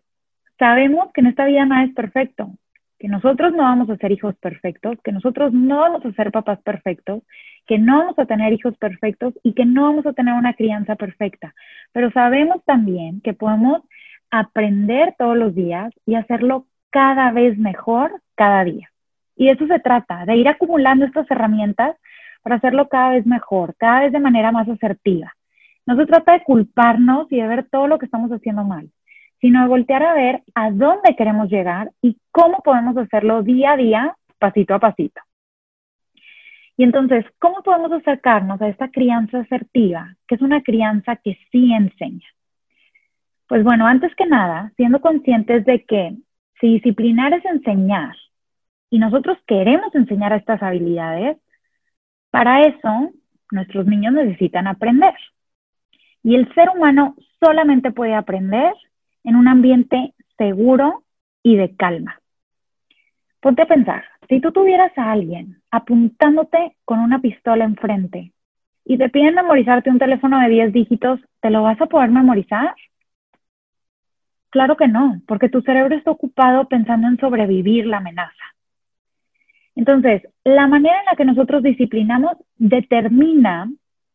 sabemos 0.58 1.12
que 1.12 1.20
en 1.20 1.28
esta 1.28 1.46
vida 1.46 1.64
nada 1.64 1.84
es 1.84 1.94
perfecto, 1.94 2.50
que 2.98 3.08
nosotros 3.08 3.52
no 3.52 3.62
vamos 3.64 3.90
a 3.90 3.96
ser 3.96 4.12
hijos 4.12 4.34
perfectos, 4.36 4.96
que 5.04 5.12
nosotros 5.12 5.52
no 5.52 5.80
vamos 5.80 6.04
a 6.04 6.12
ser 6.12 6.32
papás 6.32 6.60
perfectos, 6.62 7.22
que 7.66 7.78
no 7.78 7.98
vamos 7.98 8.18
a 8.18 8.26
tener 8.26 8.52
hijos 8.52 8.76
perfectos 8.78 9.34
y 9.42 9.52
que 9.52 9.66
no 9.66 9.82
vamos 9.82 10.06
a 10.06 10.12
tener 10.12 10.34
una 10.34 10.54
crianza 10.54 10.96
perfecta. 10.96 11.54
Pero 11.92 12.10
sabemos 12.12 12.64
también 12.64 13.20
que 13.20 13.34
podemos 13.34 13.82
aprender 14.30 15.14
todos 15.18 15.36
los 15.36 15.54
días 15.54 15.92
y 16.06 16.14
hacerlo 16.14 16.66
cada 16.90 17.32
vez 17.32 17.58
mejor 17.58 18.22
cada 18.34 18.64
día. 18.64 18.90
Y 19.36 19.46
de 19.46 19.52
eso 19.52 19.66
se 19.66 19.80
trata, 19.80 20.24
de 20.24 20.36
ir 20.36 20.48
acumulando 20.48 21.04
estas 21.04 21.30
herramientas 21.30 21.96
para 22.42 22.56
hacerlo 22.56 22.88
cada 22.88 23.10
vez 23.10 23.26
mejor, 23.26 23.74
cada 23.76 24.00
vez 24.00 24.12
de 24.12 24.20
manera 24.20 24.52
más 24.52 24.68
asertiva. 24.68 25.34
No 25.84 25.96
se 25.96 26.06
trata 26.06 26.32
de 26.32 26.42
culparnos 26.42 27.30
y 27.30 27.36
de 27.36 27.46
ver 27.46 27.68
todo 27.70 27.86
lo 27.86 27.98
que 27.98 28.06
estamos 28.06 28.30
haciendo 28.30 28.64
mal 28.64 28.88
sino 29.46 29.62
de 29.62 29.68
voltear 29.68 30.02
a 30.02 30.12
ver 30.12 30.42
a 30.56 30.72
dónde 30.72 31.14
queremos 31.16 31.48
llegar 31.48 31.92
y 32.02 32.18
cómo 32.32 32.64
podemos 32.64 32.96
hacerlo 32.96 33.44
día 33.44 33.74
a 33.74 33.76
día, 33.76 34.16
pasito 34.40 34.74
a 34.74 34.80
pasito. 34.80 35.20
Y 36.76 36.82
entonces, 36.82 37.24
¿cómo 37.38 37.62
podemos 37.62 37.92
acercarnos 37.92 38.60
a 38.60 38.66
esta 38.66 38.90
crianza 38.90 39.38
asertiva, 39.38 40.16
que 40.26 40.34
es 40.34 40.42
una 40.42 40.64
crianza 40.64 41.14
que 41.14 41.38
sí 41.52 41.72
enseña? 41.72 42.26
Pues 43.46 43.62
bueno, 43.62 43.86
antes 43.86 44.12
que 44.16 44.26
nada, 44.26 44.72
siendo 44.74 45.00
conscientes 45.00 45.64
de 45.64 45.84
que 45.84 46.16
si 46.60 46.66
disciplinar 46.66 47.32
es 47.32 47.44
enseñar 47.44 48.16
y 48.90 48.98
nosotros 48.98 49.38
queremos 49.46 49.94
enseñar 49.94 50.32
estas 50.32 50.60
habilidades, 50.60 51.38
para 52.32 52.62
eso 52.62 53.12
nuestros 53.52 53.86
niños 53.86 54.12
necesitan 54.12 54.66
aprender. 54.66 55.14
Y 56.24 56.34
el 56.34 56.52
ser 56.52 56.68
humano 56.70 57.14
solamente 57.38 57.92
puede 57.92 58.16
aprender 58.16 58.74
en 59.26 59.36
un 59.36 59.48
ambiente 59.48 60.14
seguro 60.38 61.02
y 61.42 61.56
de 61.56 61.76
calma. 61.76 62.18
Ponte 63.40 63.62
a 63.62 63.66
pensar, 63.66 64.04
si 64.28 64.40
tú 64.40 64.50
tuvieras 64.52 64.96
a 64.96 65.12
alguien 65.12 65.60
apuntándote 65.70 66.76
con 66.84 67.00
una 67.00 67.20
pistola 67.20 67.64
enfrente 67.64 68.32
y 68.84 68.96
te 68.96 69.10
piden 69.10 69.34
memorizarte 69.34 69.90
un 69.90 69.98
teléfono 69.98 70.40
de 70.40 70.48
10 70.48 70.72
dígitos, 70.72 71.20
¿te 71.40 71.50
lo 71.50 71.62
vas 71.62 71.80
a 71.80 71.86
poder 71.86 72.10
memorizar? 72.10 72.74
Claro 74.50 74.76
que 74.76 74.88
no, 74.88 75.20
porque 75.26 75.48
tu 75.48 75.60
cerebro 75.60 75.94
está 75.94 76.10
ocupado 76.12 76.66
pensando 76.68 77.08
en 77.08 77.18
sobrevivir 77.18 77.86
la 77.86 77.98
amenaza. 77.98 78.44
Entonces, 79.74 80.22
la 80.44 80.66
manera 80.66 80.98
en 81.00 81.04
la 81.04 81.16
que 81.16 81.24
nosotros 81.24 81.62
disciplinamos 81.62 82.36
determina 82.56 83.70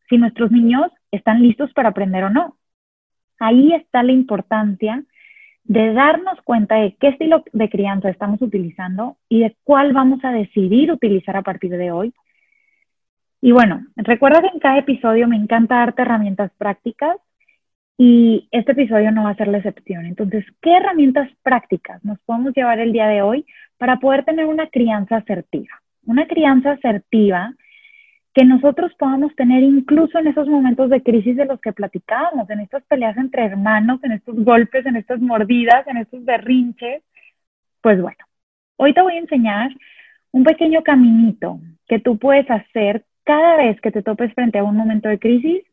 si 0.09 0.17
nuestros 0.17 0.51
niños 0.51 0.91
están 1.11 1.41
listos 1.41 1.71
para 1.73 1.89
aprender 1.89 2.23
o 2.23 2.29
no. 2.29 2.57
Ahí 3.41 3.73
está 3.73 4.03
la 4.03 4.11
importancia 4.11 5.03
de 5.63 5.93
darnos 5.93 6.39
cuenta 6.43 6.75
de 6.75 6.95
qué 6.99 7.07
estilo 7.07 7.43
de 7.51 7.69
crianza 7.69 8.07
estamos 8.07 8.39
utilizando 8.39 9.17
y 9.29 9.39
de 9.39 9.55
cuál 9.63 9.93
vamos 9.93 10.23
a 10.23 10.31
decidir 10.31 10.91
utilizar 10.91 11.35
a 11.35 11.41
partir 11.41 11.71
de 11.71 11.91
hoy. 11.91 12.13
Y 13.41 13.51
bueno, 13.51 13.83
recuerda 13.95 14.41
que 14.41 14.49
en 14.53 14.59
cada 14.59 14.77
episodio 14.77 15.27
me 15.27 15.37
encanta 15.37 15.77
darte 15.77 16.03
herramientas 16.03 16.51
prácticas 16.59 17.17
y 17.97 18.47
este 18.51 18.73
episodio 18.73 19.11
no 19.11 19.23
va 19.23 19.31
a 19.31 19.35
ser 19.35 19.47
la 19.47 19.57
excepción. 19.57 20.05
Entonces, 20.05 20.45
¿qué 20.61 20.77
herramientas 20.77 21.27
prácticas 21.41 22.05
nos 22.05 22.19
podemos 22.19 22.53
llevar 22.53 22.77
el 22.77 22.91
día 22.91 23.07
de 23.07 23.23
hoy 23.23 23.47
para 23.79 23.97
poder 23.97 24.23
tener 24.23 24.45
una 24.45 24.67
crianza 24.67 25.17
asertiva? 25.17 25.81
Una 26.05 26.27
crianza 26.27 26.73
asertiva 26.73 27.55
que 28.33 28.45
nosotros 28.45 28.93
podamos 28.97 29.35
tener 29.35 29.61
incluso 29.61 30.17
en 30.17 30.27
esos 30.27 30.47
momentos 30.47 30.89
de 30.89 31.03
crisis 31.03 31.35
de 31.35 31.45
los 31.45 31.59
que 31.59 31.73
platicábamos, 31.73 32.49
en 32.49 32.61
estas 32.61 32.83
peleas 32.83 33.17
entre 33.17 33.43
hermanos, 33.43 34.01
en 34.03 34.13
estos 34.13 34.35
golpes, 34.43 34.85
en 34.85 34.95
estas 34.95 35.19
mordidas, 35.19 35.85
en 35.87 35.97
estos 35.97 36.23
berrinches. 36.23 37.03
Pues 37.81 38.01
bueno, 38.01 38.23
hoy 38.77 38.93
te 38.93 39.01
voy 39.01 39.15
a 39.15 39.19
enseñar 39.19 39.71
un 40.31 40.43
pequeño 40.45 40.81
caminito 40.81 41.59
que 41.87 41.99
tú 41.99 42.17
puedes 42.17 42.49
hacer 42.49 43.05
cada 43.25 43.57
vez 43.57 43.81
que 43.81 43.91
te 43.91 44.01
topes 44.01 44.33
frente 44.33 44.59
a 44.59 44.63
un 44.63 44.77
momento 44.77 45.09
de 45.09 45.19
crisis 45.19 45.63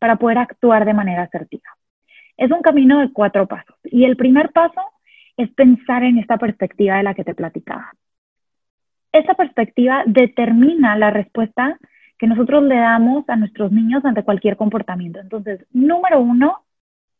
para 0.00 0.16
poder 0.16 0.38
actuar 0.38 0.84
de 0.84 0.94
manera 0.94 1.22
asertiva. 1.22 1.68
Es 2.36 2.50
un 2.50 2.62
camino 2.62 3.00
de 3.00 3.12
cuatro 3.12 3.46
pasos 3.46 3.76
y 3.84 4.04
el 4.04 4.16
primer 4.16 4.50
paso 4.50 4.80
es 5.36 5.50
pensar 5.50 6.02
en 6.02 6.18
esta 6.18 6.38
perspectiva 6.38 6.96
de 6.96 7.02
la 7.04 7.14
que 7.14 7.24
te 7.24 7.34
platicaba. 7.34 7.92
Esta 9.12 9.34
perspectiva 9.34 10.02
determina 10.06 10.96
la 10.96 11.10
respuesta 11.10 11.78
que 12.20 12.26
nosotros 12.26 12.62
le 12.64 12.76
damos 12.76 13.26
a 13.30 13.36
nuestros 13.36 13.72
niños 13.72 14.04
ante 14.04 14.22
cualquier 14.22 14.58
comportamiento. 14.58 15.20
Entonces, 15.20 15.64
número 15.72 16.20
uno, 16.20 16.64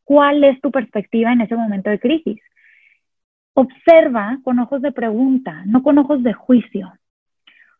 ¿cuál 0.05 0.45
es 0.45 0.61
tu 0.61 0.71
perspectiva 0.71 1.33
en 1.33 1.41
ese 1.41 1.57
momento 1.57 1.89
de 1.89 1.99
crisis? 1.99 2.39
Observa 3.55 4.39
con 4.45 4.59
ojos 4.59 4.83
de 4.83 4.93
pregunta, 4.93 5.63
no 5.65 5.83
con 5.83 5.97
ojos 5.97 6.23
de 6.23 6.35
juicio. 6.35 6.93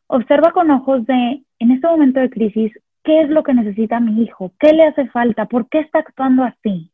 Observa 0.07 0.53
con 0.53 0.71
ojos 0.71 1.05
de, 1.05 1.43
en 1.59 1.71
este 1.71 1.87
momento 1.87 2.21
de 2.21 2.31
crisis, 2.31 2.73
¿qué 3.05 3.21
es 3.21 3.29
lo 3.29 3.43
que 3.43 3.53
necesita 3.53 4.01
mi 4.01 4.23
hijo? 4.23 4.53
¿Qué 4.59 4.73
le 4.73 4.85
hace 4.85 5.07
falta? 5.09 5.45
¿Por 5.45 5.69
qué 5.69 5.81
está 5.81 5.99
actuando 5.99 6.43
así? 6.43 6.91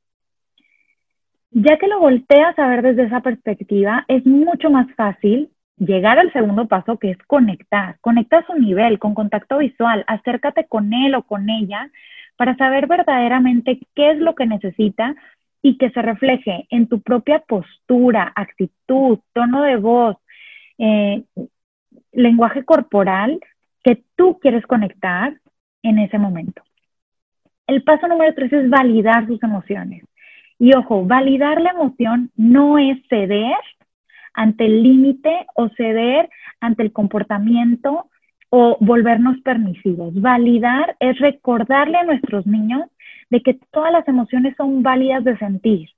Ya 1.53 1.79
que 1.79 1.87
lo 1.87 2.01
volteas 2.01 2.59
a 2.59 2.67
ver 2.67 2.83
desde 2.83 3.05
esa 3.05 3.21
perspectiva, 3.21 4.05
es 4.09 4.27
mucho 4.27 4.71
más 4.71 4.93
fácil 4.97 5.51
llegar 5.79 6.19
al 6.19 6.33
segundo 6.33 6.67
paso 6.67 6.99
que 6.99 7.11
es 7.11 7.19
conectar. 7.27 7.99
Conecta 8.01 8.39
a 8.39 8.47
su 8.47 8.55
nivel, 8.55 8.99
con 8.99 9.15
contacto 9.15 9.59
visual, 9.59 10.05
acércate 10.07 10.67
con 10.67 10.93
él 10.93 11.15
o 11.15 11.23
con 11.23 11.51
ella 11.51 11.91
para 12.37 12.57
saber 12.57 12.87
verdaderamente 12.87 13.81
qué 13.95 14.11
es 14.11 14.19
lo 14.19 14.35
que 14.35 14.47
necesita 14.47 15.15
y 15.63 15.79
que 15.79 15.91
se 15.91 16.03
refleje 16.03 16.67
en 16.71 16.87
tu 16.87 17.01
propia 17.01 17.41
postura, 17.41 18.33
actitud, 18.37 19.19
tono 19.33 19.63
de 19.63 19.77
voz, 19.77 20.17
eh, 20.79 21.25
lenguaje 22.13 22.65
corporal 22.65 23.41
que 23.83 24.03
tú 24.17 24.39
quieres 24.39 24.67
conectar 24.67 25.35
en 25.83 25.99
ese 25.99 26.19
momento. 26.19 26.63
El 27.67 27.83
paso 27.83 28.07
número 28.07 28.33
tres 28.35 28.53
es 28.53 28.69
validar 28.69 29.27
sus 29.27 29.43
emociones. 29.43 30.05
Y 30.59 30.75
ojo, 30.75 31.05
validar 31.05 31.61
la 31.61 31.71
emoción 31.71 32.31
no 32.37 32.79
es 32.79 32.99
ceder 33.09 33.57
ante 34.37 34.67
el 34.67 34.83
límite 34.83 35.47
o 35.55 35.69
ceder 35.71 36.29
ante 36.61 36.85
el 36.85 36.93
comportamiento 36.93 38.09
o 38.51 38.77
volvernos 38.81 39.41
permisivos. 39.41 40.15
Validar 40.21 40.95
es 41.01 41.19
recordarle 41.19 41.99
a 41.99 42.05
nuestros 42.05 42.47
niños 42.47 42.85
de 43.31 43.41
que 43.43 43.59
todas 43.73 43.91
las 43.91 44.07
emociones 44.07 44.55
son 44.57 44.83
válidas 44.83 45.25
de 45.25 45.37
sentir, 45.39 45.89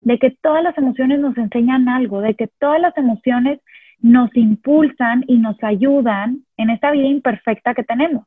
de 0.00 0.18
que 0.18 0.30
todas 0.30 0.62
las 0.62 0.78
emociones 0.78 1.18
nos 1.20 1.36
enseñan 1.36 1.88
algo, 1.88 2.20
de 2.22 2.34
que 2.34 2.46
todas 2.58 2.80
las 2.80 2.96
emociones 2.96 3.60
nos 4.00 4.34
impulsan 4.36 5.24
y 5.26 5.36
nos 5.36 5.62
ayudan 5.62 6.38
en 6.56 6.70
esta 6.70 6.92
vida 6.92 7.06
imperfecta 7.06 7.74
que 7.74 7.82
tenemos. 7.82 8.24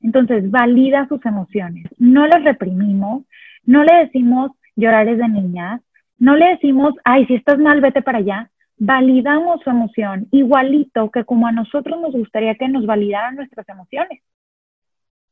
Entonces, 0.00 0.50
valida 0.50 1.06
sus 1.08 1.24
emociones. 1.26 1.84
No 1.98 2.26
las 2.26 2.42
reprimimos, 2.44 3.24
no 3.64 3.84
le 3.84 3.94
decimos 3.94 4.52
llorar 4.74 5.08
es 5.08 5.18
de 5.18 5.28
niñas, 5.28 5.80
no 6.18 6.34
le 6.34 6.46
decimos, 6.48 6.94
ay, 7.04 7.26
si 7.26 7.34
estás 7.34 7.58
mal, 7.58 7.80
vete 7.80 8.02
para 8.02 8.18
allá 8.18 8.50
validamos 8.78 9.62
su 9.62 9.70
emoción 9.70 10.28
igualito 10.30 11.10
que 11.10 11.24
como 11.24 11.46
a 11.46 11.52
nosotros 11.52 12.00
nos 12.00 12.12
gustaría 12.12 12.54
que 12.54 12.68
nos 12.68 12.86
validaran 12.86 13.36
nuestras 13.36 13.68
emociones. 13.68 14.22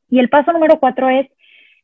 Y 0.09 0.19
el 0.19 0.29
paso 0.29 0.51
número 0.51 0.79
cuatro 0.79 1.09
es, 1.09 1.27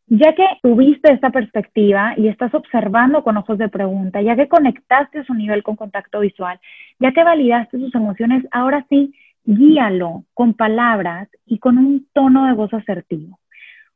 ya 0.07 0.33
que 0.35 0.45
tuviste 0.61 1.13
esta 1.13 1.29
perspectiva 1.29 2.13
y 2.17 2.27
estás 2.27 2.53
observando 2.53 3.23
con 3.23 3.37
ojos 3.37 3.57
de 3.57 3.69
pregunta, 3.69 4.21
ya 4.21 4.35
que 4.35 4.47
conectaste 4.47 5.23
su 5.23 5.33
nivel 5.33 5.63
con 5.63 5.75
contacto 5.75 6.19
visual, 6.19 6.59
ya 6.99 7.11
que 7.13 7.23
validaste 7.23 7.79
sus 7.79 7.93
emociones, 7.95 8.45
ahora 8.51 8.85
sí, 8.89 9.13
guíalo 9.43 10.25
con 10.33 10.53
palabras 10.53 11.29
y 11.45 11.59
con 11.59 11.77
un 11.77 12.07
tono 12.13 12.45
de 12.45 12.53
voz 12.53 12.73
asertivo. 12.73 13.39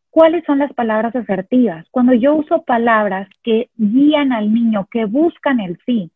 ¿Cuáles 0.09 0.45
son 0.45 0.59
las 0.59 0.71
palabras 0.71 1.13
asertivas? 1.15 1.85
Cuando 1.91 2.13
yo 2.13 2.35
uso 2.35 2.63
palabras 2.63 3.27
que 3.43 3.69
guían 3.75 4.31
al 4.31 4.53
niño, 4.53 4.87
que 4.89 5.03
buscan 5.03 5.59
el 5.59 5.77
sí, 5.85 6.11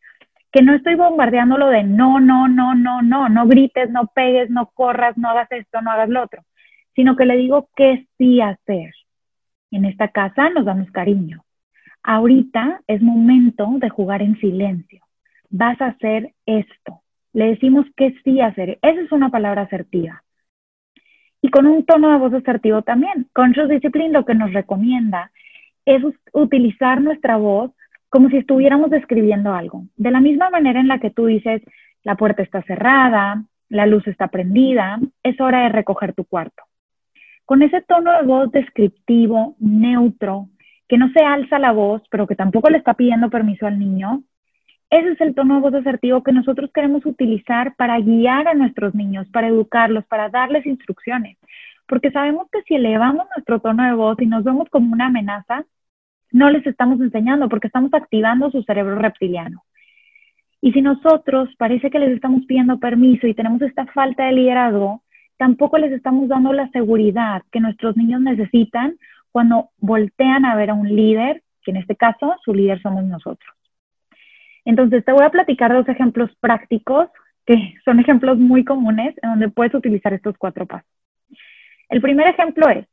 que 0.51 0.61
no 0.61 0.73
estoy 0.73 0.95
bombardeándolo 0.95 1.67
de 1.67 1.83
no, 1.83 2.19
no, 2.19 2.47
no, 2.47 2.73
no, 2.75 3.01
no, 3.01 3.29
no 3.29 3.47
grites, 3.47 3.89
no 3.91 4.07
pegues, 4.07 4.49
no 4.49 4.67
corras, 4.73 5.17
no 5.17 5.29
hagas 5.29 5.51
esto, 5.51 5.81
no 5.81 5.91
hagas 5.91 6.09
lo 6.09 6.23
otro, 6.23 6.43
sino 6.95 7.15
que 7.15 7.25
le 7.25 7.37
digo 7.37 7.69
qué 7.75 8.07
sí 8.17 8.41
hacer. 8.41 8.93
En 9.71 9.85
esta 9.85 10.07
casa 10.07 10.49
nos 10.49 10.65
damos 10.65 10.89
cariño. 10.91 11.43
Ahorita 12.01 12.81
es 12.87 13.01
momento 13.01 13.67
de 13.77 13.89
jugar 13.89 14.21
en 14.21 14.39
silencio. 14.39 15.05
Vas 15.49 15.79
a 15.81 15.87
hacer 15.87 16.33
esto. 16.45 17.01
Le 17.33 17.47
decimos 17.49 17.85
qué 17.95 18.15
sí 18.23 18.41
hacer. 18.41 18.79
Esa 18.81 19.01
es 19.01 19.11
una 19.11 19.29
palabra 19.29 19.63
asertiva. 19.63 20.23
Y 21.41 21.49
con 21.49 21.67
un 21.67 21.85
tono 21.85 22.11
de 22.11 22.17
voz 22.17 22.33
asertivo 22.33 22.81
también. 22.81 23.27
Conscious 23.33 23.69
Discipline 23.69 24.11
lo 24.11 24.25
que 24.25 24.33
nos 24.33 24.51
recomienda 24.53 25.31
es 25.85 26.03
utilizar 26.33 27.01
nuestra 27.01 27.37
voz 27.37 27.71
como 28.09 28.29
si 28.29 28.37
estuviéramos 28.37 28.89
describiendo 28.89 29.53
algo. 29.53 29.83
De 29.95 30.11
la 30.11 30.19
misma 30.19 30.49
manera 30.49 30.79
en 30.79 30.87
la 30.87 30.99
que 30.99 31.11
tú 31.11 31.27
dices, 31.27 31.61
la 32.03 32.15
puerta 32.15 32.41
está 32.41 32.61
cerrada, 32.63 33.43
la 33.69 33.85
luz 33.85 34.07
está 34.07 34.27
prendida, 34.27 34.99
es 35.23 35.39
hora 35.39 35.63
de 35.63 35.69
recoger 35.69 36.13
tu 36.13 36.25
cuarto. 36.25 36.63
Con 37.45 37.61
ese 37.61 37.81
tono 37.81 38.11
de 38.11 38.25
voz 38.25 38.51
descriptivo, 38.51 39.55
neutro, 39.59 40.49
que 40.87 40.97
no 40.97 41.11
se 41.11 41.23
alza 41.23 41.59
la 41.59 41.71
voz, 41.71 42.01
pero 42.09 42.27
que 42.27 42.35
tampoco 42.35 42.69
le 42.69 42.79
está 42.79 42.95
pidiendo 42.95 43.29
permiso 43.29 43.67
al 43.67 43.79
niño, 43.79 44.23
Ese 44.91 45.11
es 45.11 45.21
el 45.21 45.35
tono 45.35 45.55
de 45.55 45.61
voz 45.61 45.73
asertivo 45.75 46.23
que 46.23 46.31
nosotros 46.31 46.71
queremos 46.73 47.05
utilizar 47.05 47.75
para 47.75 47.99
guiar 47.99 48.47
a 48.47 48.55
nuestros 48.55 48.95
niños, 48.95 49.27
para 49.29 49.47
educarlos, 49.47 50.03
para 50.07 50.29
darles 50.29 50.65
instrucciones. 50.65 51.37
Porque 51.87 52.09
sabemos 52.09 52.47
que 52.51 52.63
si 52.63 52.73
elevamos 52.73 53.27
nuestro 53.35 53.59
tono 53.59 53.83
de 53.83 53.93
voz 53.93 54.19
y 54.19 54.25
nos 54.25 54.43
vemos 54.43 54.67
como 54.69 54.91
una 54.91 55.05
amenaza, 55.07 55.63
no 56.31 56.49
les 56.49 56.65
estamos 56.65 56.99
enseñando 57.01 57.49
porque 57.49 57.67
estamos 57.67 57.93
activando 57.93 58.51
su 58.51 58.63
cerebro 58.63 58.95
reptiliano. 58.95 59.63
Y 60.61 60.73
si 60.73 60.81
nosotros 60.81 61.49
parece 61.57 61.89
que 61.89 61.99
les 61.99 62.11
estamos 62.11 62.45
pidiendo 62.45 62.79
permiso 62.79 63.27
y 63.27 63.33
tenemos 63.33 63.61
esta 63.61 63.85
falta 63.87 64.25
de 64.25 64.33
liderazgo, 64.33 65.03
tampoco 65.37 65.77
les 65.77 65.91
estamos 65.91 66.27
dando 66.27 66.51
la 66.51 66.69
seguridad 66.69 67.43
que 67.51 67.61
nuestros 67.61 67.95
niños 67.95 68.21
necesitan 68.21 68.97
cuando 69.31 69.69
voltean 69.77 70.45
a 70.45 70.55
ver 70.55 70.71
a 70.71 70.73
un 70.73 70.93
líder, 70.93 71.43
que 71.63 71.71
en 71.71 71.77
este 71.77 71.95
caso 71.95 72.35
su 72.43 72.53
líder 72.53 72.81
somos 72.81 73.05
nosotros. 73.05 73.55
Entonces, 74.65 75.05
te 75.05 75.13
voy 75.13 75.23
a 75.23 75.29
platicar 75.29 75.73
dos 75.73 75.87
ejemplos 75.87 76.29
prácticos 76.41 77.07
que 77.45 77.73
son 77.85 77.99
ejemplos 77.99 78.37
muy 78.37 78.63
comunes 78.63 79.15
en 79.21 79.29
donde 79.31 79.49
puedes 79.49 79.73
utilizar 79.73 80.13
estos 80.13 80.37
cuatro 80.37 80.65
pasos. 80.65 80.89
El 81.89 82.01
primer 82.01 82.27
ejemplo 82.27 82.69
es, 82.69 82.85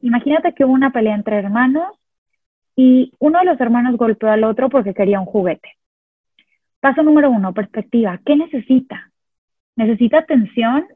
imagínate 0.00 0.54
que 0.54 0.64
hubo 0.64 0.72
una 0.72 0.92
pelea 0.92 1.14
entre 1.14 1.36
hermanos 1.36 1.88
y 2.80 3.12
uno 3.18 3.40
de 3.40 3.44
los 3.44 3.60
hermanos 3.60 3.96
golpeó 3.96 4.30
al 4.30 4.44
otro 4.44 4.68
porque 4.68 4.94
quería 4.94 5.18
un 5.18 5.26
juguete. 5.26 5.68
Paso 6.78 7.02
número 7.02 7.28
uno, 7.28 7.52
perspectiva. 7.52 8.20
¿Qué 8.24 8.36
necesita? 8.36 9.10
¿Necesita 9.74 10.18
atención 10.18 10.86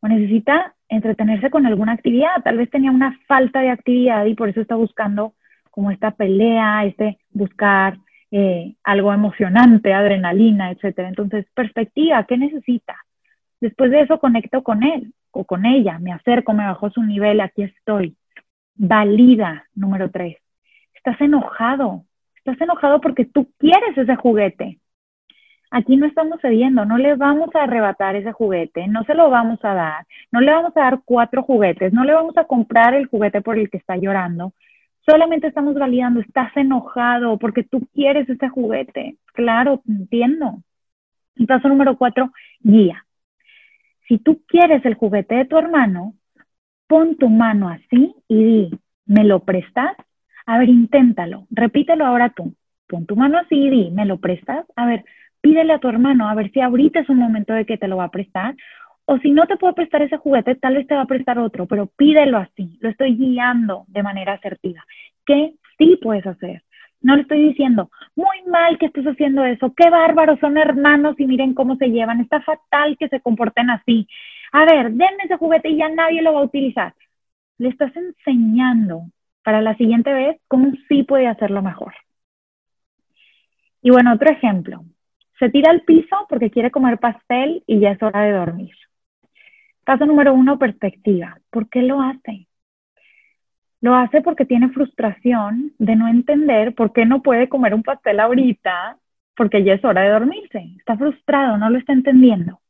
o 0.00 0.08
necesita 0.08 0.74
entretenerse 0.86 1.48
con 1.48 1.64
alguna 1.64 1.92
actividad? 1.92 2.42
Tal 2.44 2.58
vez 2.58 2.68
tenía 2.68 2.90
una 2.90 3.18
falta 3.26 3.62
de 3.62 3.70
actividad 3.70 4.26
y 4.26 4.34
por 4.34 4.50
eso 4.50 4.60
está 4.60 4.74
buscando 4.74 5.32
como 5.70 5.90
esta 5.90 6.10
pelea, 6.10 6.84
este 6.84 7.16
buscar 7.30 7.96
eh, 8.30 8.74
algo 8.84 9.10
emocionante, 9.10 9.94
adrenalina, 9.94 10.72
etcétera. 10.72 11.08
Entonces, 11.08 11.46
perspectiva, 11.54 12.24
¿qué 12.24 12.36
necesita? 12.36 12.96
Después 13.62 13.90
de 13.90 14.02
eso 14.02 14.20
conecto 14.20 14.62
con 14.62 14.82
él 14.82 15.14
o 15.30 15.46
con 15.46 15.64
ella, 15.64 15.98
me 16.00 16.12
acerco, 16.12 16.52
me 16.52 16.66
bajo 16.66 16.90
su 16.90 17.02
nivel, 17.02 17.40
aquí 17.40 17.62
estoy. 17.62 18.14
Valida, 18.74 19.64
número 19.74 20.10
tres. 20.10 20.43
Estás 21.04 21.20
enojado, 21.20 22.04
estás 22.36 22.58
enojado 22.60 23.00
porque 23.00 23.26
tú 23.26 23.46
quieres 23.58 23.96
ese 23.98 24.16
juguete. 24.16 24.78
Aquí 25.70 25.96
no 25.96 26.06
estamos 26.06 26.40
cediendo, 26.40 26.86
no 26.86 26.96
le 26.96 27.14
vamos 27.14 27.54
a 27.54 27.64
arrebatar 27.64 28.16
ese 28.16 28.32
juguete, 28.32 28.86
no 28.88 29.04
se 29.04 29.14
lo 29.14 29.28
vamos 29.28 29.58
a 29.64 29.74
dar, 29.74 30.06
no 30.32 30.40
le 30.40 30.52
vamos 30.52 30.74
a 30.76 30.80
dar 30.80 31.00
cuatro 31.04 31.42
juguetes, 31.42 31.92
no 31.92 32.04
le 32.04 32.14
vamos 32.14 32.38
a 32.38 32.44
comprar 32.44 32.94
el 32.94 33.06
juguete 33.06 33.42
por 33.42 33.58
el 33.58 33.68
que 33.68 33.76
está 33.76 33.96
llorando, 33.96 34.54
Solamente 35.06 35.48
estamos 35.48 35.74
validando, 35.74 36.20
estás 36.20 36.56
enojado 36.56 37.38
porque 37.38 37.62
tú 37.62 37.86
quieres 37.92 38.28
ese 38.28 38.48
juguete. 38.48 39.18
Claro, 39.34 39.82
entiendo. 39.86 40.62
Y 41.36 41.46
paso 41.46 41.68
número 41.68 41.98
cuatro, 41.98 42.32
guía. 42.60 43.04
Si 44.08 44.18
tú 44.18 44.42
quieres 44.46 44.84
el 44.86 44.94
juguete 44.94 45.34
de 45.34 45.44
tu 45.44 45.58
hermano, 45.58 46.14
pon 46.86 47.16
tu 47.16 47.28
mano 47.28 47.68
así 47.68 48.14
y 48.28 48.44
di, 48.44 48.80
¿me 49.04 49.24
lo 49.24 49.40
prestas? 49.40 49.94
A 50.46 50.58
ver, 50.58 50.68
inténtalo. 50.68 51.46
Repítelo 51.50 52.06
ahora 52.06 52.30
tú. 52.30 52.54
Pon 52.86 53.06
tu 53.06 53.16
mano 53.16 53.38
así 53.38 53.56
y 53.56 53.70
di, 53.70 53.90
¿me 53.90 54.04
lo 54.04 54.18
prestas? 54.18 54.66
A 54.76 54.86
ver, 54.86 55.04
pídele 55.40 55.72
a 55.72 55.78
tu 55.78 55.88
hermano, 55.88 56.28
a 56.28 56.34
ver 56.34 56.50
si 56.52 56.60
ahorita 56.60 57.00
es 57.00 57.08
un 57.08 57.18
momento 57.18 57.54
de 57.54 57.64
que 57.66 57.78
te 57.78 57.88
lo 57.88 57.96
va 57.96 58.04
a 58.04 58.10
prestar 58.10 58.54
o 59.06 59.18
si 59.18 59.30
no 59.30 59.46
te 59.46 59.56
puedo 59.56 59.74
prestar 59.74 60.02
ese 60.02 60.16
juguete, 60.16 60.54
tal 60.54 60.76
vez 60.76 60.86
te 60.86 60.94
va 60.94 61.02
a 61.02 61.06
prestar 61.06 61.38
otro, 61.38 61.66
pero 61.66 61.86
pídelo 61.86 62.38
así, 62.38 62.78
lo 62.80 62.88
estoy 62.88 63.16
guiando 63.16 63.84
de 63.88 64.02
manera 64.02 64.34
asertiva. 64.34 64.82
¿Qué 65.26 65.54
sí 65.78 65.98
puedes 66.00 66.26
hacer? 66.26 66.62
No 67.02 67.16
le 67.16 67.22
estoy 67.22 67.42
diciendo, 67.42 67.90
muy 68.16 68.42
mal 68.50 68.78
que 68.78 68.86
estés 68.86 69.04
haciendo 69.04 69.44
eso, 69.44 69.74
qué 69.76 69.90
bárbaros, 69.90 70.40
son 70.40 70.56
hermanos 70.56 71.16
y 71.18 71.26
miren 71.26 71.52
cómo 71.52 71.76
se 71.76 71.88
llevan, 71.88 72.20
está 72.20 72.40
fatal 72.40 72.96
que 72.98 73.08
se 73.08 73.20
comporten 73.20 73.68
así. 73.68 74.08
A 74.52 74.64
ver, 74.64 74.90
denme 74.90 75.24
ese 75.24 75.36
juguete 75.36 75.68
y 75.68 75.76
ya 75.76 75.88
nadie 75.90 76.22
lo 76.22 76.32
va 76.32 76.40
a 76.40 76.44
utilizar. 76.44 76.94
Le 77.58 77.68
estás 77.68 77.92
enseñando 77.94 79.02
para 79.44 79.60
la 79.60 79.76
siguiente 79.76 80.12
vez 80.12 80.40
cómo 80.48 80.72
sí 80.88 81.04
puede 81.04 81.28
hacerlo 81.28 81.62
mejor. 81.62 81.94
Y 83.82 83.90
bueno, 83.90 84.14
otro 84.14 84.30
ejemplo. 84.30 84.84
Se 85.38 85.50
tira 85.50 85.70
al 85.70 85.82
piso 85.82 86.26
porque 86.28 86.50
quiere 86.50 86.70
comer 86.70 86.98
pastel 86.98 87.62
y 87.66 87.80
ya 87.80 87.90
es 87.90 88.02
hora 88.02 88.22
de 88.22 88.32
dormir. 88.32 88.74
Caso 89.84 90.06
número 90.06 90.32
uno, 90.32 90.58
perspectiva. 90.58 91.38
¿Por 91.50 91.68
qué 91.68 91.82
lo 91.82 92.00
hace? 92.00 92.48
Lo 93.82 93.94
hace 93.94 94.22
porque 94.22 94.46
tiene 94.46 94.70
frustración 94.70 95.72
de 95.78 95.94
no 95.94 96.08
entender 96.08 96.74
por 96.74 96.94
qué 96.94 97.04
no 97.04 97.22
puede 97.22 97.50
comer 97.50 97.74
un 97.74 97.82
pastel 97.82 98.20
ahorita 98.20 98.96
porque 99.36 99.62
ya 99.62 99.74
es 99.74 99.84
hora 99.84 100.02
de 100.02 100.10
dormirse. 100.10 100.64
Está 100.78 100.96
frustrado, 100.96 101.58
no 101.58 101.68
lo 101.68 101.76
está 101.76 101.92
entendiendo. 101.92 102.60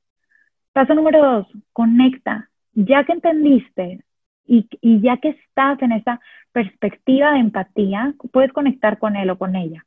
Paso 0.72 0.94
número 0.94 1.22
dos, 1.22 1.46
conecta. 1.72 2.50
Ya 2.72 3.04
que 3.04 3.12
entendiste 3.12 4.02
y, 4.46 4.68
ya 5.00 5.16
que 5.18 5.30
estás 5.30 5.80
en 5.82 5.92
esa 5.92 6.20
perspectiva 6.52 7.32
de 7.32 7.40
empatía, 7.40 8.14
puedes 8.32 8.52
conectar 8.52 8.98
con 8.98 9.16
él 9.16 9.30
o 9.30 9.38
con 9.38 9.56
ella. 9.56 9.84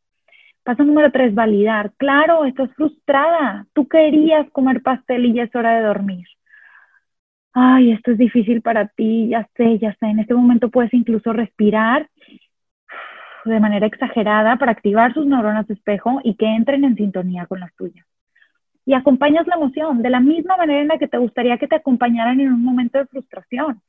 Paso 0.63 0.84
número 0.84 1.12
tres, 1.12 1.34
validar. 1.34 1.93
Claro, 1.98 2.46
estás 2.46 2.74
frustrada. 2.76 3.65
Tú 3.74 3.88
querías 3.88 4.50
comer 4.52 4.82
pastel 4.82 5.26
y 5.26 5.34
ya 5.34 5.43
es 5.43 5.56
hora 5.56 5.78
de 5.78 5.86
dormir 5.86 6.26
ay, 7.60 7.91
esto 7.91 8.12
es 8.12 8.20
difícil 8.20 8.62
para 8.62 8.88
ti, 8.88 9.30
ya 9.30 9.50
sé, 9.56 9.80
ya 9.80 9.91
sé, 10.00 10.06
en 10.06 10.20
este 10.20 10.36
momento 10.36 10.70
puedes 10.70 10.93
incluso 10.93 11.34
respirar 11.34 12.08
de 13.46 13.60
manera 13.60 13.88
exagerada 13.88 14.58
para 14.58 14.74
activar 14.74 15.12
sus 15.15 15.26
neuronas 15.26 15.65
de 15.67 15.74
espejo 15.74 16.20
y 16.24 16.36
que 16.36 16.46
entren 16.46 16.84
en 16.84 16.96
sintonía 16.96 17.48
con 17.48 17.60
las 17.60 17.74
tuyas. 17.76 18.06
Y 18.86 18.93
acompañas 18.93 19.48
la 19.48 19.56
emoción 19.56 20.04
de 20.04 20.10
la 20.12 20.20
misma 20.20 20.56
manera 20.56 20.82
en 20.82 20.88
la 20.89 21.00
que 21.00 21.08
te 21.08 21.17
gustaría 21.17 21.58
que 21.58 21.67
te 21.67 21.76
acompañaran 21.76 22.39
en 22.39 22.54
un 22.54 22.63
momento 22.63 23.00
de 23.00 23.08
frustración, 23.08 23.82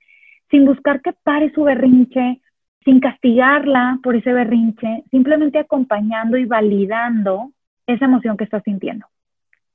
sin 0.51 0.65
buscar 0.65 1.01
que 1.01 1.13
pare 1.13 1.53
su 1.53 1.65
berrinche, 1.65 2.41
sin 2.85 3.01
castigarla 3.01 3.99
por 4.03 4.17
ese 4.17 4.33
berrinche, 4.33 5.05
simplemente 5.11 5.59
acompañando 5.59 6.37
y 6.39 6.45
validando 6.45 7.53
esa 7.87 8.07
emoción 8.07 8.37
que 8.37 8.45
estás 8.45 8.63
sintiendo. 8.63 9.07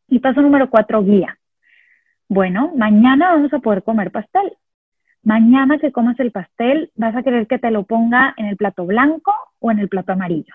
Y 0.07 0.19
paso 0.19 0.41
número 0.41 0.69
cuatro, 0.69 1.03
guía. 1.03 1.38
Bueno, 2.29 2.71
mañana 2.75 3.33
vamos 3.33 3.53
a 3.53 3.59
poder 3.59 3.83
comer 3.83 4.12
pastel. 4.12 4.53
Mañana 5.23 5.77
que 5.77 5.91
comas 5.91 6.19
el 6.19 6.31
pastel, 6.31 6.91
vas 6.95 7.15
a 7.15 7.23
querer 7.23 7.47
que 7.47 7.59
te 7.59 7.71
lo 7.71 7.83
ponga 7.83 8.33
en 8.38 8.47
el 8.47 8.57
plato 8.57 8.86
blanco 8.86 9.33
o 9.59 9.71
en 9.71 9.79
el 9.79 9.89
plato 9.89 10.12
amarillo. 10.12 10.53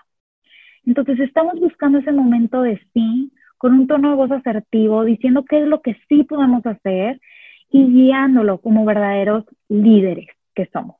Entonces 0.85 1.19
estamos 1.19 1.59
buscando 1.59 1.99
ese 1.99 2.11
momento 2.11 2.61
de 2.61 2.79
sí, 2.93 3.31
con 3.57 3.73
un 3.73 3.87
tono 3.87 4.09
de 4.11 4.15
voz 4.15 4.31
asertivo, 4.31 5.03
diciendo 5.03 5.43
qué 5.43 5.61
es 5.61 5.67
lo 5.67 5.81
que 5.81 5.97
sí 6.07 6.23
podemos 6.23 6.65
hacer 6.65 7.19
y 7.71 7.85
guiándolo 7.85 8.59
como 8.59 8.85
verdaderos 8.85 9.45
líderes 9.67 10.27
que 10.55 10.67
somos. 10.73 10.97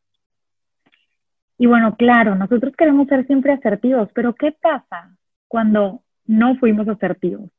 Y 1.57 1.65
bueno, 1.65 1.95
claro, 1.97 2.35
nosotros 2.35 2.73
queremos 2.77 3.07
ser 3.07 3.25
siempre 3.27 3.51
asertivos, 3.51 4.09
pero 4.13 4.33
¿qué 4.33 4.53
pasa 4.53 5.15
cuando 5.47 6.03
no 6.25 6.55
fuimos 6.55 6.87
asertivos? 6.87 7.49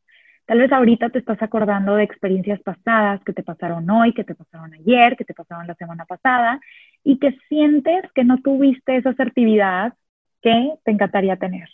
Tal 0.47 0.59
vez 0.59 0.73
ahorita 0.73 1.11
te 1.11 1.19
estás 1.21 1.41
acordando 1.43 1.95
de 1.95 2.03
experiencias 2.03 2.61
pasadas 2.63 3.23
que 3.25 3.33
te 3.33 3.43
pasaron 3.43 3.89
hoy, 3.89 4.13
que 4.13 4.25
te 4.25 4.35
pasaron 4.35 4.73
ayer, 4.75 5.17
que 5.17 5.25
te 5.25 5.35
pasaron 5.35 5.67
la 5.67 5.75
semana 5.75 6.07
pasada 6.07 6.61
y 7.05 7.19
que 7.19 7.39
sientes 7.49 8.03
que 8.15 8.25
no 8.25 8.39
tuviste 8.39 8.97
esa 8.97 9.11
asertividad 9.11 9.95
que 10.43 10.73
te 10.83 10.91
encantaría 10.91 11.37
tener. 11.37 11.69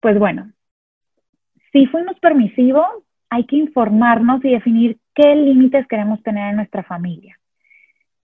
Pues 0.00 0.18
bueno, 0.18 0.52
si 1.72 1.86
fuimos 1.86 2.18
permisivos, 2.20 2.86
hay 3.30 3.44
que 3.46 3.56
informarnos 3.56 4.44
y 4.44 4.50
definir 4.50 4.98
qué 5.18 5.34
límites 5.34 5.84
queremos 5.88 6.22
tener 6.22 6.50
en 6.50 6.56
nuestra 6.56 6.84
familia 6.84 7.36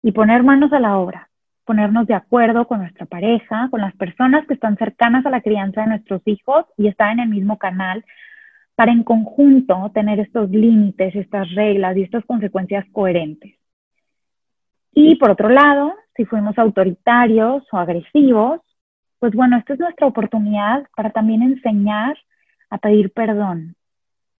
y 0.00 0.12
poner 0.12 0.44
manos 0.44 0.72
a 0.72 0.78
la 0.78 0.96
obra, 0.96 1.28
ponernos 1.64 2.06
de 2.06 2.14
acuerdo 2.14 2.68
con 2.68 2.78
nuestra 2.78 3.04
pareja, 3.04 3.66
con 3.72 3.80
las 3.80 3.96
personas 3.96 4.46
que 4.46 4.54
están 4.54 4.76
cercanas 4.76 5.26
a 5.26 5.30
la 5.30 5.40
crianza 5.40 5.80
de 5.80 5.88
nuestros 5.88 6.22
hijos 6.24 6.66
y 6.76 6.86
están 6.86 7.18
en 7.18 7.24
el 7.24 7.28
mismo 7.30 7.58
canal 7.58 8.04
para 8.76 8.92
en 8.92 9.02
conjunto 9.02 9.90
tener 9.92 10.20
estos 10.20 10.48
límites, 10.50 11.16
estas 11.16 11.52
reglas 11.54 11.96
y 11.96 12.02
estas 12.02 12.24
consecuencias 12.26 12.84
coherentes. 12.92 13.56
Y 14.92 15.16
por 15.16 15.32
otro 15.32 15.48
lado, 15.48 15.94
si 16.16 16.24
fuimos 16.26 16.56
autoritarios 16.58 17.64
o 17.72 17.76
agresivos, 17.76 18.60
pues 19.18 19.32
bueno, 19.34 19.56
esta 19.56 19.72
es 19.72 19.80
nuestra 19.80 20.06
oportunidad 20.06 20.84
para 20.94 21.10
también 21.10 21.42
enseñar 21.42 22.16
a 22.70 22.78
pedir 22.78 23.12
perdón. 23.12 23.74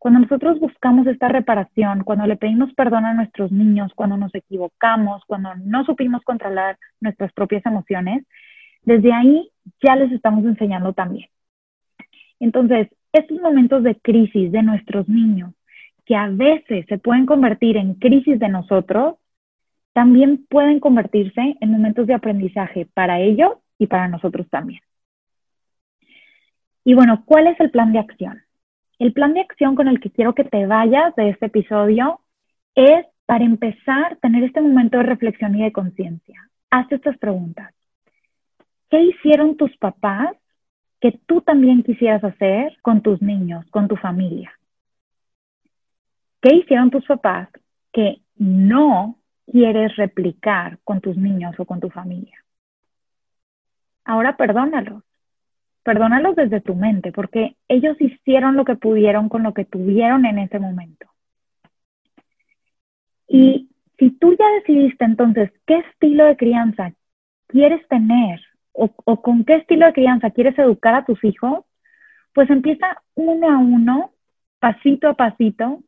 Cuando 0.05 0.21
nosotros 0.21 0.61
buscamos 0.61 1.07
esta 1.07 1.29
reparación, 1.29 2.05
cuando 2.05 2.27
le 2.27 2.37
pedimos 2.37 2.75
perdón 2.75 3.07
a 3.07 3.15
nuestros 3.15 3.51
niños, 3.51 3.91
cuando 3.95 4.19
nos 4.19 4.35
equivocamos, 4.35 5.23
cuando 5.27 5.55
no 5.55 5.83
supimos 5.87 6.23
controlar 6.25 6.77
nuestras 7.01 7.33
propias 7.33 7.65
emociones, 7.65 8.23
desde 8.83 9.15
ahí 9.15 9.49
ya 9.83 9.97
les 9.97 10.13
estamos 10.13 10.45
enseñando 10.45 10.93
también. 10.93 11.31
Entonces, 12.39 12.89
estos 13.15 13.41
momentos 13.41 13.83
de 13.83 13.95
crisis 13.95 14.53
de 14.53 14.63
nuestros 14.63 15.09
niños, 15.09 15.55
que 16.05 16.15
a 16.17 16.29
veces 16.29 16.85
se 16.87 16.99
pueden 16.99 17.25
convertir 17.25 17.79
en 17.79 17.95
crisis 17.95 18.39
de 18.39 18.51
nosotros, 18.51 19.15
también 19.95 20.45
pueden 20.51 20.81
convertirse 20.81 21.57
en 21.59 21.71
momentos 21.71 22.07
de 22.07 22.13
aprendizaje 22.13 22.87
para 22.93 23.21
ellos 23.21 23.53
y 23.79 23.87
para 23.87 24.09
nosotros 24.09 24.47
también. 24.51 24.83
Y 26.85 26.93
bueno, 26.93 27.23
¿cuál 27.25 27.47
es 27.47 27.59
el 27.59 27.71
plan 27.71 27.91
de 27.95 28.01
acción? 28.01 28.45
El 28.99 29.13
plan 29.13 29.35
de 29.35 29.41
acción 29.41 29.75
con 29.75 29.89
el 29.89 30.01
que 30.01 30.11
quiero 30.11 30.35
que 30.35 30.45
te 30.45 30.67
vayas 30.67 31.15
de 31.17 31.31
este 31.31 31.47
episodio 31.47 32.21
es, 32.75 33.07
para 33.27 33.45
empezar, 33.45 34.17
tener 34.21 34.45
este 34.45 34.61
momento 34.61 34.99
de 34.99 35.05
reflexión 35.05 35.57
y 35.57 35.63
de 35.63 35.73
conciencia. 35.73 36.49
Haz 36.71 36.91
estas 36.93 37.17
preguntas. 37.19 37.73
¿Qué 38.91 39.01
hicieron 39.03 39.57
tus 39.57 39.77
papás 39.79 40.37
que 41.01 41.19
tú 41.27 41.41
también 41.41 41.83
quisieras 41.83 42.23
hacer 42.23 42.77
con 42.83 43.03
tus 43.03 43.21
niños, 43.21 43.65
con 43.71 43.89
tu 43.89 43.97
familia? 43.97 44.53
¿Qué 46.41 46.55
hicieron 46.57 46.91
tus 46.91 47.05
papás 47.07 47.49
que 47.93 48.21
no 48.37 49.19
quieres 49.51 49.97
replicar 49.97 50.79
con 50.85 51.01
tus 51.01 51.17
niños 51.17 51.55
o 51.59 51.65
con 51.65 51.81
tu 51.81 51.91
familia? 51.91 52.45
Ahora 54.05 54.37
perdónalos. 54.37 55.03
Perdónalos 55.85 56.35
desde 56.35 56.63
tu 56.63 56.75
mente, 56.75 57.13
porque 57.13 57.57
ellos 57.69 58.01
hicieron 58.01 58.57
lo 58.57 58.65
que 58.65 58.75
pudieron 58.75 59.29
con 59.29 59.43
lo 59.43 59.53
que 59.53 59.67
tuvieron 59.67 60.25
en 60.25 60.39
ese 60.39 60.59
momento. 60.59 61.07
Y 63.29 63.69
si 63.99 64.11
tú 64.11 64.35
ya 64.39 64.47
decidiste 64.61 65.05
entonces 65.05 65.53
qué 65.67 65.79
estilo 65.79 66.25
de 66.25 66.37
crianza 66.37 66.93
quieres 67.49 67.87
tener 67.89 68.41
o, 68.73 68.91
o, 69.05 69.23
con 69.23 69.45
qué 69.45 69.57
estilo 69.57 69.87
de 69.87 69.93
crianza 69.93 70.31
quieres 70.31 70.59
educar 70.59 70.95
a 70.95 71.05
tus 71.05 71.23
hijos, 71.23 71.65
pues 72.33 72.51
empieza 72.51 73.03
uno 73.15 73.51
a 73.51 73.59
uno, 73.59 74.11
pasito 74.59 75.09
a 75.09 75.15
pasito, 75.15 75.83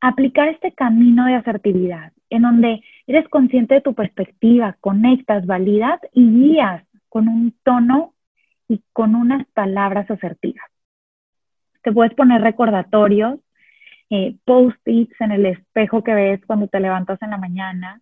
a 0.00 0.08
aplicar 0.08 0.48
este 0.48 0.72
camino 0.72 1.24
de 1.26 1.34
asertividad, 1.34 2.12
en 2.30 2.42
donde 2.42 2.82
eres 3.06 3.28
consciente 3.28 3.74
de 3.74 3.80
tu 3.80 3.94
perspectiva, 3.94 4.76
conectas, 4.80 5.46
validas 5.46 6.00
y 6.12 6.30
guías 6.30 6.84
con 7.08 7.28
un 7.28 7.54
tono 7.64 8.12
y 8.68 8.82
con 8.92 9.14
unas 9.14 9.46
palabras 9.48 10.10
asertivas. 10.10 10.66
Te 11.82 11.92
puedes 11.92 12.14
poner 12.14 12.42
recordatorios, 12.42 13.40
eh, 14.10 14.36
post-its 14.44 15.20
en 15.20 15.32
el 15.32 15.46
espejo 15.46 16.04
que 16.04 16.14
ves 16.14 16.40
cuando 16.46 16.68
te 16.68 16.80
levantas 16.80 17.20
en 17.22 17.30
la 17.30 17.38
mañana, 17.38 18.00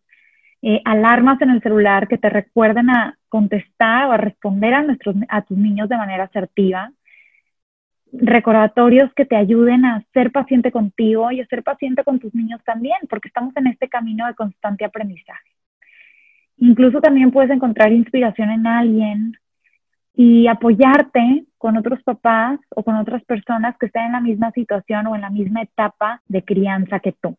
eh, 0.63 0.81
alarmas 0.85 1.41
en 1.43 1.51
el 1.51 1.63
celular 1.63 2.09
que 2.09 2.19
te 2.19 2.29
recuerden 2.29 2.91
a 2.91 3.17
contestar 3.29 4.07
o 4.07 4.13
a 4.13 4.17
responder 4.17 4.75
a, 4.75 4.83
nuestros, 4.83 5.15
a 5.29 5.43
tus 5.43 5.57
niños 5.57 5.89
de 5.89 5.97
manera 5.97 6.25
asertiva, 6.25 6.91
recordatorios 8.13 9.13
que 9.15 9.27
te 9.27 9.37
ayuden 9.37 9.85
a 9.85 10.03
ser 10.13 10.33
paciente 10.33 10.73
contigo 10.73 11.31
y 11.31 11.41
a 11.41 11.47
ser 11.47 11.63
paciente 11.63 12.03
con 12.05 12.19
tus 12.19 12.35
niños 12.35 12.63
también, 12.65 12.99
porque 13.09 13.29
estamos 13.29 13.57
en 13.57 13.67
este 13.67 13.89
camino 13.89 14.27
de 14.27 14.35
constante 14.35 14.85
aprendizaje. 14.85 15.51
Incluso 16.59 17.01
también 17.01 17.31
puedes 17.31 17.51
encontrar 17.51 17.93
inspiración 17.93 18.51
en 18.51 18.67
alguien 18.67 19.37
y 20.17 20.49
apoyarte 20.49 21.45
con 21.59 21.77
otros 21.77 22.03
papás 22.03 22.59
o 22.71 22.83
con 22.83 22.97
otras 22.97 23.23
personas 23.25 23.77
que 23.79 23.87
estén 23.87 24.07
en 24.07 24.13
la 24.13 24.21
misma 24.21 24.51
situación 24.53 25.07
o 25.07 25.15
en 25.15 25.21
la 25.21 25.31
misma 25.31 25.63
etapa 25.63 26.23
de 26.27 26.43
crianza 26.43 27.01
que 27.01 27.13
tú. 27.13 27.37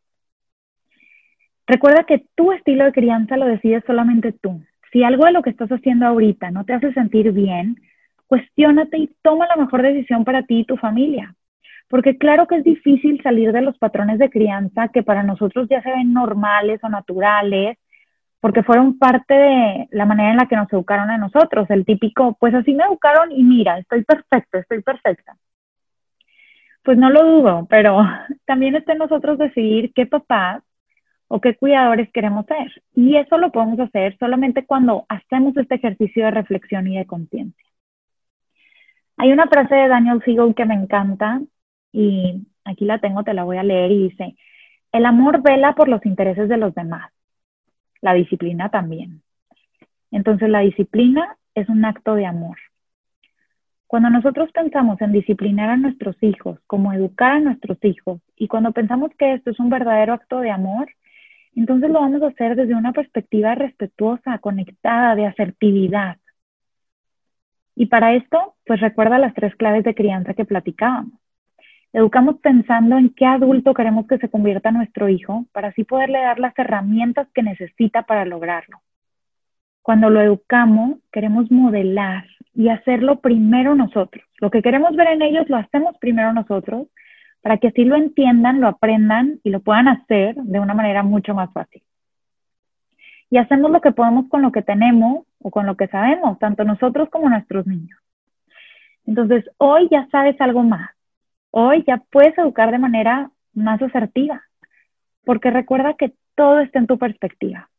Recuerda 1.66 2.04
que 2.04 2.24
tu 2.36 2.52
estilo 2.52 2.86
de 2.86 2.94
crianza 2.94 3.36
lo 3.36 3.48
decides 3.48 3.84
solamente 3.88 4.32
tú. 4.32 4.62
Si 4.92 5.04
algo 5.04 5.26
de 5.26 5.32
lo 5.32 5.42
que 5.42 5.50
estás 5.50 5.70
haciendo 5.70 6.06
ahorita 6.06 6.52
no 6.52 6.66
te 6.66 6.74
hace 6.74 6.94
sentir 6.94 7.32
bien, 7.32 7.78
cuestiónate 8.28 8.98
y 9.00 9.10
toma 9.24 9.48
la 9.48 9.56
mejor 9.56 9.82
decisión 9.82 10.24
para 10.24 10.44
ti 10.44 10.60
y 10.60 10.66
tu 10.66 10.78
familia. 10.78 11.34
Porque 11.90 12.18
claro 12.18 12.48
que 12.48 12.58
es 12.58 12.64
difícil 12.64 13.22
salir 13.24 13.54
de 13.54 13.62
los 13.62 13.78
patrones 13.80 14.20
de 14.20 14.30
crianza 14.30 14.90
que 14.90 15.04
para 15.04 15.24
nosotros 15.24 15.68
ya 15.68 15.82
se 15.82 15.90
ven 15.90 16.14
normales 16.14 16.80
o 16.84 16.90
naturales 16.90 17.78
porque 18.40 18.64
fueron 18.64 18.98
parte 18.98 19.34
de 19.34 19.88
la 19.92 20.06
manera 20.06 20.32
en 20.32 20.38
la 20.38 20.48
que 20.48 20.56
nos 20.56 20.72
educaron 20.72 21.10
a 21.10 21.18
nosotros, 21.18 21.70
el 21.70 21.86
típico, 21.86 22.36
pues 22.40 22.54
así 22.54 22.74
me 22.74 22.84
educaron 22.84 23.32
y 23.32 23.44
mira, 23.44 23.80
estoy 23.80 24.04
perfecto, 24.04 24.60
estoy 24.60 24.82
perfecta. 24.82 25.36
Pues 26.84 26.98
no 26.98 27.10
lo 27.10 27.24
dudo, 27.26 27.68
pero 27.70 28.00
también 28.46 28.76
está 28.76 28.94
en 28.94 29.00
nosotros 29.00 29.38
decidir 29.38 29.92
qué 29.94 30.06
papás 30.06 30.64
o 31.28 31.42
qué 31.42 31.56
cuidadores 31.56 32.10
queremos 32.14 32.46
ser. 32.46 32.84
Y 32.96 33.18
eso 33.18 33.38
lo 33.38 33.52
podemos 33.52 33.80
hacer 33.80 34.18
solamente 34.18 34.66
cuando 34.66 35.06
hacemos 35.10 35.58
este 35.58 35.76
ejercicio 35.76 36.26
de 36.26 36.32
reflexión 36.32 36.88
y 36.88 36.98
de 36.98 37.06
conciencia. 37.06 37.66
Hay 39.18 39.32
una 39.32 39.48
frase 39.48 39.76
de 39.76 39.88
Daniel 39.88 40.22
Siegel 40.24 40.56
que 40.56 40.66
me 40.66 40.76
encanta 40.76 41.42
y 41.92 42.48
aquí 42.66 42.86
la 42.86 43.00
tengo, 43.00 43.24
te 43.24 43.34
la 43.34 43.44
voy 43.44 43.58
a 43.58 43.64
leer 43.64 43.92
y 43.92 44.10
dice, 44.10 44.36
el 44.92 45.06
amor 45.06 45.42
vela 45.42 45.74
por 45.76 45.90
los 45.90 46.06
intereses 46.06 46.48
de 46.50 46.58
los 46.58 46.74
demás 46.76 47.12
la 48.02 48.14
disciplina 48.14 48.70
también. 48.70 49.22
Entonces 50.12 50.50
la 50.50 50.60
disciplina 50.62 51.38
es 51.56 51.70
un 51.70 51.84
acto 51.86 52.16
de 52.16 52.26
amor. 52.26 52.58
Cuando 53.88 54.10
nosotros 54.10 54.52
pensamos 54.52 55.02
en 55.02 55.14
disciplinar 55.14 55.70
a 55.70 55.78
nuestros 55.78 56.22
hijos, 56.22 56.60
como 56.68 56.92
educar 56.92 57.34
a 57.34 57.40
nuestros 57.40 57.78
hijos, 57.84 58.22
y 58.36 58.48
cuando 58.48 58.74
pensamos 58.74 59.12
que 59.18 59.34
esto 59.34 59.52
es 59.52 59.60
un 59.60 59.70
verdadero 59.70 60.14
acto 60.14 60.40
de 60.40 60.52
amor, 60.52 60.90
entonces 61.56 61.90
lo 61.90 62.02
vamos 62.02 62.22
a 62.22 62.28
hacer 62.28 62.56
desde 62.56 62.76
una 62.76 62.92
perspectiva 62.92 63.56
respetuosa, 63.56 64.38
conectada, 64.40 65.16
de 65.16 65.26
asertividad. 65.26 66.18
Y 67.76 67.88
para 67.88 68.14
esto, 68.16 68.56
pues 68.66 68.82
recuerda 68.82 69.18
las 69.18 69.34
tres 69.34 69.56
claves 69.56 69.84
de 69.84 69.96
crianza 69.96 70.34
que 70.34 70.46
platicábamos. 70.46 71.20
Educamos 71.94 72.38
pensando 72.42 72.98
en 72.98 73.10
qué 73.14 73.26
adulto 73.26 73.74
queremos 73.74 74.08
que 74.08 74.18
se 74.18 74.30
convierta 74.30 74.72
nuestro 74.72 75.08
hijo 75.08 75.46
para 75.54 75.70
así 75.70 75.84
poderle 75.84 76.20
dar 76.20 76.40
las 76.40 76.58
herramientas 76.60 77.28
que 77.34 77.44
necesita 77.44 78.04
para 78.04 78.26
lograrlo. 78.26 78.82
Cuando 79.82 80.10
lo 80.10 80.20
educamos, 80.20 80.98
queremos 81.12 81.50
modelar 81.50 82.26
y 82.54 82.70
hacerlo 82.70 83.22
primero 83.22 83.74
nosotros. 83.74 84.26
Lo 84.42 84.52
que 84.52 84.62
queremos 84.62 84.96
ver 84.98 85.08
en 85.08 85.22
ellos 85.22 85.48
lo 85.48 85.56
hacemos 85.56 85.98
primero 85.98 86.34
nosotros 86.34 86.88
para 87.42 87.58
que 87.58 87.70
así 87.70 87.86
lo 87.86 87.96
entiendan, 87.96 88.60
lo 88.60 88.68
aprendan 88.68 89.40
y 89.44 89.50
lo 89.50 89.62
puedan 89.62 89.88
hacer 89.88 90.36
de 90.36 90.60
una 90.60 90.74
manera 90.74 91.04
mucho 91.04 91.34
más 91.34 91.54
fácil. 91.54 91.82
Y 93.30 93.38
hacemos 93.38 93.72
lo 93.72 93.80
que 93.80 93.94
podemos 93.94 94.28
con 94.28 94.42
lo 94.42 94.52
que 94.52 94.62
tenemos 94.62 95.26
o 95.40 95.52
con 95.52 95.66
lo 95.66 95.78
que 95.78 95.88
sabemos, 95.88 96.38
tanto 96.40 96.66
nosotros 96.66 97.10
como 97.10 97.30
nuestros 97.30 97.66
niños. 97.66 97.98
Entonces, 99.06 99.46
hoy 99.58 99.88
ya 99.90 100.06
sabes 100.12 100.40
algo 100.42 100.64
más 100.64 100.97
hoy 101.52 101.84
ya 101.88 102.04
puedes 102.12 102.38
educar 102.38 102.72
de 102.72 102.80
manera 102.80 103.32
más 103.54 103.82
asertiva, 103.82 104.44
porque 105.26 105.52
recuerda 105.52 105.96
que 105.96 106.14
todo 106.36 106.60
está 106.60 106.80
en 106.80 106.88
tu 106.88 106.98
perspectiva. 106.98 107.70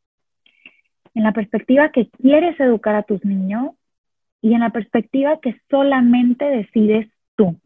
En 1.14 1.22
la 1.22 1.32
perspectiva 1.32 1.90
que 1.90 2.08
quieres 2.08 2.58
educar 2.60 2.94
a 2.94 3.02
tus 3.02 3.24
niños 3.24 3.74
y 4.40 4.54
en 4.54 4.60
la 4.60 4.70
perspectiva 4.70 5.40
que 5.40 5.60
solamente 5.70 6.44
decides 6.44 7.08
tú. 7.36 7.56